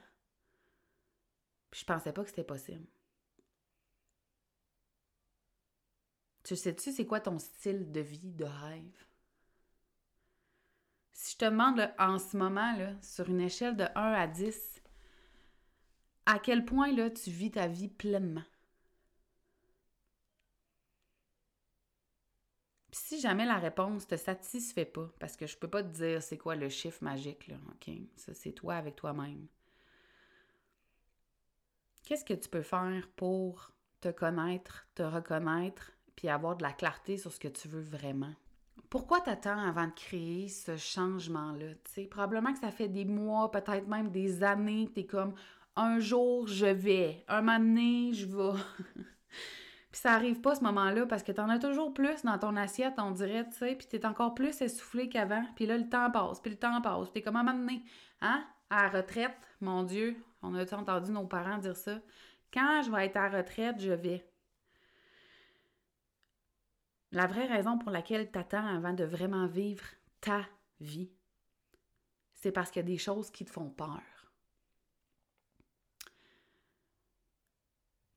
Puis 1.71 1.81
je 1.81 1.87
pensais 1.87 2.13
pas 2.13 2.23
que 2.23 2.29
c'était 2.29 2.45
possible. 2.45 2.85
Tu 6.45 6.57
sais-tu, 6.57 6.93
c'est 6.93 7.07
quoi 7.07 7.21
ton 7.21 7.39
style 7.39 7.93
de 7.93 8.01
vie, 8.01 8.33
de 8.33 8.45
rêve? 8.45 9.07
Si 11.13 11.33
je 11.33 11.39
te 11.39 11.45
demande 11.45 11.89
en 11.99 12.19
ce 12.19 12.37
moment, 12.37 12.77
là, 12.77 12.95
sur 13.01 13.29
une 13.29 13.41
échelle 13.41 13.77
de 13.77 13.85
1 13.95 14.13
à 14.13 14.27
10, 14.27 14.83
à 16.27 16.39
quel 16.39 16.65
point 16.65 16.93
là, 16.93 17.11
tu 17.11 17.31
vis 17.31 17.53
ta 17.53 17.69
vie 17.69 17.89
pleinement? 17.89 18.45
si 22.93 23.21
jamais 23.21 23.47
la 23.47 23.59
réponse 23.59 24.07
te 24.07 24.17
satisfait 24.17 24.85
pas, 24.85 25.11
parce 25.19 25.37
que 25.37 25.47
je 25.47 25.57
peux 25.57 25.69
pas 25.69 25.83
te 25.83 25.89
dire 25.89 26.23
c'est 26.23 26.39
quoi 26.39 26.57
le 26.57 26.69
chiffre 26.69 27.03
magique, 27.03 27.49
là, 27.49 27.57
OK? 27.71 27.95
Ça, 28.17 28.35
c'est 28.35 28.53
toi 28.53 28.77
avec 28.77 28.97
toi-même. 28.97 29.47
Qu'est-ce 32.05 32.25
que 32.25 32.35
tu 32.35 32.49
peux 32.49 32.63
faire 32.63 33.09
pour 33.17 33.73
te 34.01 34.09
connaître, 34.09 34.87
te 34.95 35.03
reconnaître, 35.03 35.93
puis 36.17 36.29
avoir 36.29 36.57
de 36.57 36.63
la 36.63 36.73
clarté 36.73 37.17
sur 37.17 37.33
ce 37.33 37.41
que 37.41 37.49
tu 37.49 37.69
veux 37.69 37.83
vraiment? 37.83 38.33
Pourquoi 38.91 39.21
t'attends 39.21 39.59
avant 39.59 39.87
de 39.87 39.93
créer 39.93 40.49
ce 40.49 40.77
changement-là? 40.77 41.73
Probablement 42.11 42.53
que 42.53 42.59
ça 42.59 42.71
fait 42.71 42.89
des 42.89 43.05
mois, 43.05 43.51
peut-être 43.51 43.89
même 43.89 44.11
des 44.11 44.43
années 44.43 44.87
que 44.87 44.93
t'es 44.93 45.07
comme 45.07 45.35
un 45.77 45.99
jour 45.99 46.47
je 46.47 46.67
vais, 46.67 47.25
un 47.29 47.41
moment 47.41 47.59
donné 47.59 48.13
je 48.13 48.27
vais. 48.27 48.59
puis 49.91 50.01
ça 50.01 50.13
arrive 50.13 50.41
pas 50.41 50.55
ce 50.55 50.65
moment-là 50.65 51.07
parce 51.07 51.23
que 51.23 51.33
t'en 51.33 51.49
as 51.49 51.59
toujours 51.59 51.95
plus 51.95 52.23
dans 52.23 52.39
ton 52.39 52.57
assiette, 52.57 52.95
on 52.99 53.11
dirait, 53.11 53.49
tu 53.49 53.57
sais, 53.57 53.75
puis 53.75 53.87
t'es 53.87 54.05
encore 54.05 54.35
plus 54.35 54.61
essoufflé 54.61 55.09
qu'avant, 55.09 55.45
puis 55.57 55.67
là 55.67 55.79
le 55.79 55.89
temps 55.89 56.11
passe, 56.11 56.41
puis 56.41 56.51
le 56.51 56.59
temps 56.59 56.81
passe, 56.83 57.11
t'es 57.13 57.23
comme 57.23 57.37
un 57.37 57.43
moment 57.43 57.59
donné, 57.59 57.83
hein? 58.21 58.45
À 58.69 58.85
la 58.85 58.89
retraite, 58.89 59.37
mon 59.61 59.83
Dieu, 59.83 60.17
on 60.43 60.55
a 60.55 60.75
entendu 60.75 61.13
nos 61.13 61.27
parents 61.27 61.59
dire 61.59 61.77
ça? 61.77 61.99
Quand 62.53 62.83
je 62.83 62.91
vais 62.91 63.07
être 63.07 63.17
à 63.17 63.29
la 63.29 63.39
retraite, 63.39 63.81
je 63.81 63.93
vais. 63.93 64.27
La 67.13 67.27
vraie 67.27 67.47
raison 67.47 67.79
pour 67.79 67.91
laquelle 67.91 68.31
tu 68.33 68.39
attends 68.39 68.67
avant 68.67 68.95
de 68.95 69.05
vraiment 69.05 69.47
vivre 69.47 69.85
ta 70.23 70.47
vie, 70.81 71.11
c'est 72.33 72.53
parce 72.53 72.71
qu'il 72.71 72.81
y 72.81 72.85
a 72.85 72.87
des 72.87 72.99
choses 72.99 73.31
qui 73.31 73.45
te 73.45 73.51
font 73.51 73.69
peur. 73.69 74.01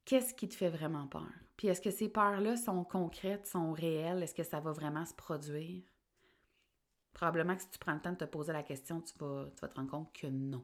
Qu'est-ce 0.05 0.34
qui 0.34 0.47
te 0.47 0.55
fait 0.55 0.69
vraiment 0.69 1.08
peur? 1.08 1.27
Puis 1.58 1.67
est-ce 1.67 1.81
que 1.81 1.91
ces 1.91 2.08
peurs-là 2.08 2.55
sont 2.55 2.84
concrètes, 2.86 3.47
sont 3.47 3.73
réelles? 3.73 4.23
Est-ce 4.23 4.36
que 4.36 4.43
ça 4.43 4.62
va 4.62 4.71
vraiment 4.71 5.05
se 5.05 5.13
produire? 5.13 5.84
Probablement 7.13 7.55
que 7.55 7.63
si 7.63 7.69
tu 7.69 7.79
prends 7.79 7.93
le 7.93 8.01
temps 8.01 8.12
de 8.12 8.17
te 8.17 8.25
poser 8.25 8.53
la 8.53 8.63
question, 8.63 9.01
tu 9.01 9.17
vas, 9.17 9.49
tu 9.55 9.62
vas 9.62 9.67
te 9.67 9.75
rendre 9.75 9.89
compte 9.89 10.13
que 10.13 10.27
non. 10.27 10.63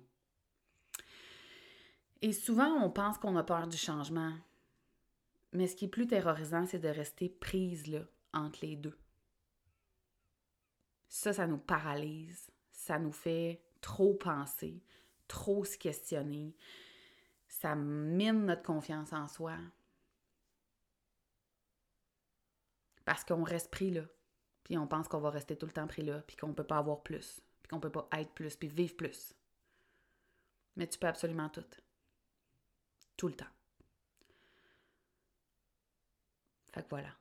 Et 2.22 2.34
souvent, 2.34 2.84
on 2.84 2.89
pense 2.89 3.17
qu'on 3.17 3.36
a 3.36 3.44
peur 3.44 3.67
du 3.67 3.78
changement. 3.78 4.34
Mais 5.54 5.67
ce 5.67 5.76
qui 5.76 5.86
est 5.86 5.89
plus 5.89 6.08
terrorisant, 6.08 6.65
c'est 6.65 6.80
de 6.80 6.88
rester 6.88 7.30
prise 7.30 7.88
là, 7.88 8.02
entre 8.34 8.65
les 8.65 8.76
deux. 8.76 8.98
Ça, 11.08 11.34
ça 11.34 11.48
nous 11.48 11.58
paralyse, 11.58 12.50
ça 12.72 12.98
nous 12.98 13.12
fait 13.12 13.62
trop 13.82 14.13
penser, 14.13 14.82
trop 15.28 15.65
se 15.65 15.78
questionner, 15.78 16.56
ça 17.48 17.76
mine 17.76 18.46
notre 18.46 18.63
confiance 18.63 19.12
en 19.12 19.28
soi. 19.28 19.58
Parce 23.04 23.26
qu'on 23.26 23.44
reste 23.44 23.72
pris 23.72 23.91
là, 23.91 24.04
puis 24.63 24.78
on 24.78 24.88
pense 24.88 25.08
qu'on 25.08 25.20
va 25.20 25.32
rester 25.32 25.58
tout 25.58 25.65
le 25.65 25.74
temps 25.74 25.88
pris 25.88 26.04
là, 26.04 26.22
puis 26.22 26.38
qu'on 26.38 26.50
ne 26.50 26.54
peut 26.54 26.63
pas 26.63 26.78
avoir 26.78 27.04
plus, 27.04 27.41
puis 27.62 27.70
qu'on 27.70 27.78
ne 27.78 27.82
peut 27.82 27.91
pas 27.91 28.08
être 28.13 28.32
plus, 28.34 28.56
puis 28.56 28.70
vivre 28.70 28.96
plus. 28.96 29.34
Mais 30.76 30.88
tu 30.88 30.98
peux 30.98 31.08
absolument 31.08 31.50
tout. 31.50 31.65
Tout 33.17 33.28
le 33.28 33.36
temps. 33.36 33.46
Fait 36.74 36.84
que 36.84 36.89
voilà. 36.89 37.21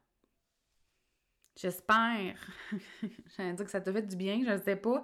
J'espère, 1.60 2.36
j'allais 3.36 3.52
dire 3.52 3.64
que 3.66 3.70
ça 3.70 3.82
te 3.82 3.92
fait 3.92 4.02
du 4.02 4.16
bien, 4.16 4.42
je 4.42 4.52
ne 4.52 4.58
sais 4.58 4.76
pas, 4.76 5.02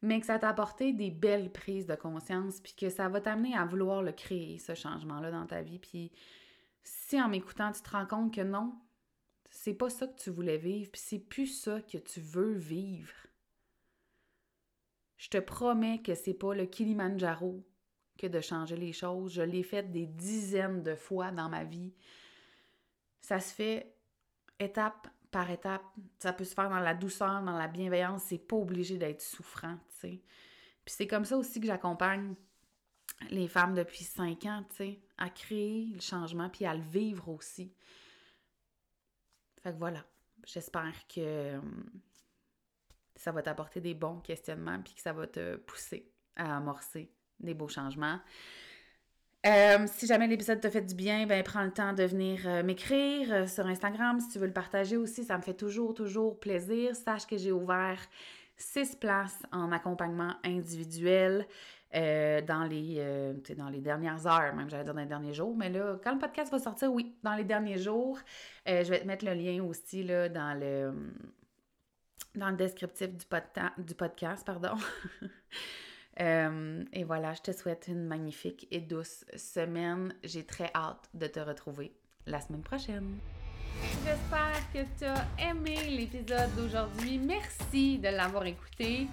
mais 0.00 0.20
que 0.20 0.26
ça 0.26 0.38
t'a 0.38 0.48
apporté 0.48 0.92
des 0.92 1.10
belles 1.10 1.50
prises 1.50 1.86
de 1.86 1.96
conscience, 1.96 2.60
puis 2.60 2.74
que 2.74 2.88
ça 2.88 3.08
va 3.08 3.20
t'amener 3.20 3.56
à 3.56 3.64
vouloir 3.64 4.02
le 4.02 4.12
créer, 4.12 4.58
ce 4.58 4.76
changement-là 4.76 5.32
dans 5.32 5.46
ta 5.46 5.60
vie. 5.60 5.80
Puis 5.80 6.12
si 6.84 7.20
en 7.20 7.28
m'écoutant, 7.28 7.72
tu 7.72 7.82
te 7.82 7.90
rends 7.90 8.06
compte 8.06 8.32
que 8.32 8.42
non, 8.42 8.78
c'est 9.50 9.74
pas 9.74 9.90
ça 9.90 10.06
que 10.06 10.16
tu 10.16 10.30
voulais 10.30 10.56
vivre, 10.56 10.88
puis 10.92 11.00
c'est 11.04 11.18
plus 11.18 11.48
ça 11.48 11.80
que 11.80 11.98
tu 11.98 12.20
veux 12.20 12.52
vivre. 12.52 13.14
Je 15.16 15.30
te 15.30 15.38
promets 15.38 16.00
que 16.00 16.14
c'est 16.14 16.34
pas 16.34 16.54
le 16.54 16.66
Kilimanjaro 16.66 17.66
que 18.18 18.28
de 18.28 18.40
changer 18.40 18.76
les 18.76 18.92
choses. 18.92 19.32
Je 19.32 19.42
l'ai 19.42 19.64
fait 19.64 19.90
des 19.90 20.06
dizaines 20.06 20.84
de 20.84 20.94
fois 20.94 21.32
dans 21.32 21.48
ma 21.48 21.64
vie. 21.64 21.92
Ça 23.20 23.40
se 23.40 23.52
fait 23.52 23.96
étape 24.60 25.08
par 25.30 25.50
étape. 25.50 25.82
Ça 26.18 26.32
peut 26.32 26.44
se 26.44 26.54
faire 26.54 26.70
dans 26.70 26.80
la 26.80 26.94
douceur, 26.94 27.42
dans 27.42 27.56
la 27.56 27.68
bienveillance. 27.68 28.24
C'est 28.24 28.38
pas 28.38 28.56
obligé 28.56 28.96
d'être 28.96 29.22
souffrant, 29.22 29.76
tu 29.88 30.00
sais. 30.00 30.22
Puis 30.84 30.94
c'est 30.96 31.06
comme 31.06 31.24
ça 31.24 31.36
aussi 31.36 31.60
que 31.60 31.66
j'accompagne 31.66 32.34
les 33.30 33.48
femmes 33.48 33.74
depuis 33.74 34.04
cinq 34.04 34.46
ans, 34.46 34.64
tu 34.70 34.76
sais, 34.76 35.00
à 35.18 35.28
créer 35.28 35.86
le 35.94 36.00
changement 36.00 36.48
puis 36.48 36.64
à 36.64 36.74
le 36.74 36.82
vivre 36.82 37.28
aussi. 37.28 37.72
Fait 39.62 39.72
que 39.72 39.78
voilà. 39.78 40.04
J'espère 40.46 40.94
que 41.08 41.60
ça 43.16 43.32
va 43.32 43.42
t'apporter 43.42 43.80
des 43.80 43.94
bons 43.94 44.20
questionnements 44.20 44.80
puis 44.80 44.94
que 44.94 45.00
ça 45.00 45.12
va 45.12 45.26
te 45.26 45.56
pousser 45.56 46.10
à 46.36 46.56
amorcer 46.56 47.12
des 47.40 47.54
beaux 47.54 47.68
changements. 47.68 48.20
Euh, 49.46 49.86
si 49.86 50.06
jamais 50.06 50.26
l'épisode 50.26 50.60
te 50.60 50.68
fait 50.68 50.82
du 50.82 50.94
bien, 50.94 51.26
ben 51.26 51.42
prends 51.44 51.62
le 51.62 51.70
temps 51.70 51.92
de 51.92 52.02
venir 52.02 52.40
euh, 52.44 52.64
m'écrire 52.64 53.32
euh, 53.32 53.46
sur 53.46 53.66
Instagram 53.66 54.18
si 54.18 54.30
tu 54.30 54.38
veux 54.38 54.46
le 54.46 54.52
partager 54.52 54.96
aussi. 54.96 55.22
Ça 55.22 55.36
me 55.38 55.42
fait 55.42 55.54
toujours, 55.54 55.94
toujours 55.94 56.40
plaisir. 56.40 56.96
Sache 56.96 57.26
que 57.26 57.36
j'ai 57.36 57.52
ouvert 57.52 58.00
six 58.56 58.96
places 58.96 59.42
en 59.52 59.70
accompagnement 59.70 60.34
individuel 60.44 61.46
dans, 61.94 62.68
les, 62.68 63.02
dans 63.56 63.70
les 63.70 63.80
dernières 63.80 64.26
heures, 64.26 64.54
même 64.54 64.68
j'allais 64.68 64.84
dire 64.84 64.92
dans 64.92 65.00
les 65.00 65.06
derniers 65.06 65.32
jours. 65.32 65.56
Mais 65.56 65.70
là, 65.70 65.96
quand 66.04 66.12
le 66.12 66.18
podcast 66.18 66.52
va 66.52 66.58
sortir, 66.58 66.92
oui, 66.92 67.16
dans 67.22 67.34
les 67.34 67.44
derniers 67.44 67.78
jours. 67.78 68.18
je 68.66 68.90
vais 68.90 69.00
te 69.00 69.06
mettre 69.06 69.24
le 69.24 69.32
lien 69.32 69.62
aussi 69.62 70.02
là, 70.02 70.28
dans 70.28 70.58
le 70.58 70.92
dans 72.34 72.50
le 72.50 72.56
descriptif 72.56 73.08
du, 73.08 73.24
du 73.78 73.94
podcast. 73.94 74.44
Pardon. 74.44 74.74
Euh, 76.20 76.84
et 76.92 77.04
voilà, 77.04 77.34
je 77.34 77.42
te 77.42 77.52
souhaite 77.52 77.86
une 77.88 78.04
magnifique 78.04 78.66
et 78.70 78.80
douce 78.80 79.24
semaine. 79.36 80.14
J'ai 80.24 80.44
très 80.44 80.70
hâte 80.74 81.08
de 81.14 81.26
te 81.26 81.40
retrouver 81.40 81.92
la 82.26 82.40
semaine 82.40 82.62
prochaine. 82.62 83.18
J'espère 84.04 84.72
que 84.72 84.78
tu 84.98 85.04
as 85.04 85.50
aimé 85.50 85.76
l'épisode 85.90 86.54
d'aujourd'hui. 86.56 87.18
Merci 87.18 87.98
de 87.98 88.08
l'avoir 88.08 88.44
écouté. 88.46 89.06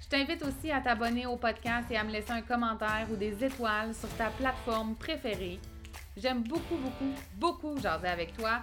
Je 0.00 0.08
t'invite 0.08 0.42
aussi 0.42 0.70
à 0.70 0.80
t'abonner 0.80 1.26
au 1.26 1.36
podcast 1.36 1.90
et 1.90 1.96
à 1.96 2.04
me 2.04 2.10
laisser 2.10 2.30
un 2.30 2.42
commentaire 2.42 3.06
ou 3.12 3.16
des 3.16 3.44
étoiles 3.44 3.94
sur 3.94 4.08
ta 4.16 4.30
plateforme 4.30 4.94
préférée. 4.94 5.58
J'aime 6.16 6.42
beaucoup, 6.42 6.76
beaucoup, 6.76 7.12
beaucoup 7.34 7.76
jaser 7.78 8.08
avec 8.08 8.34
toi. 8.36 8.62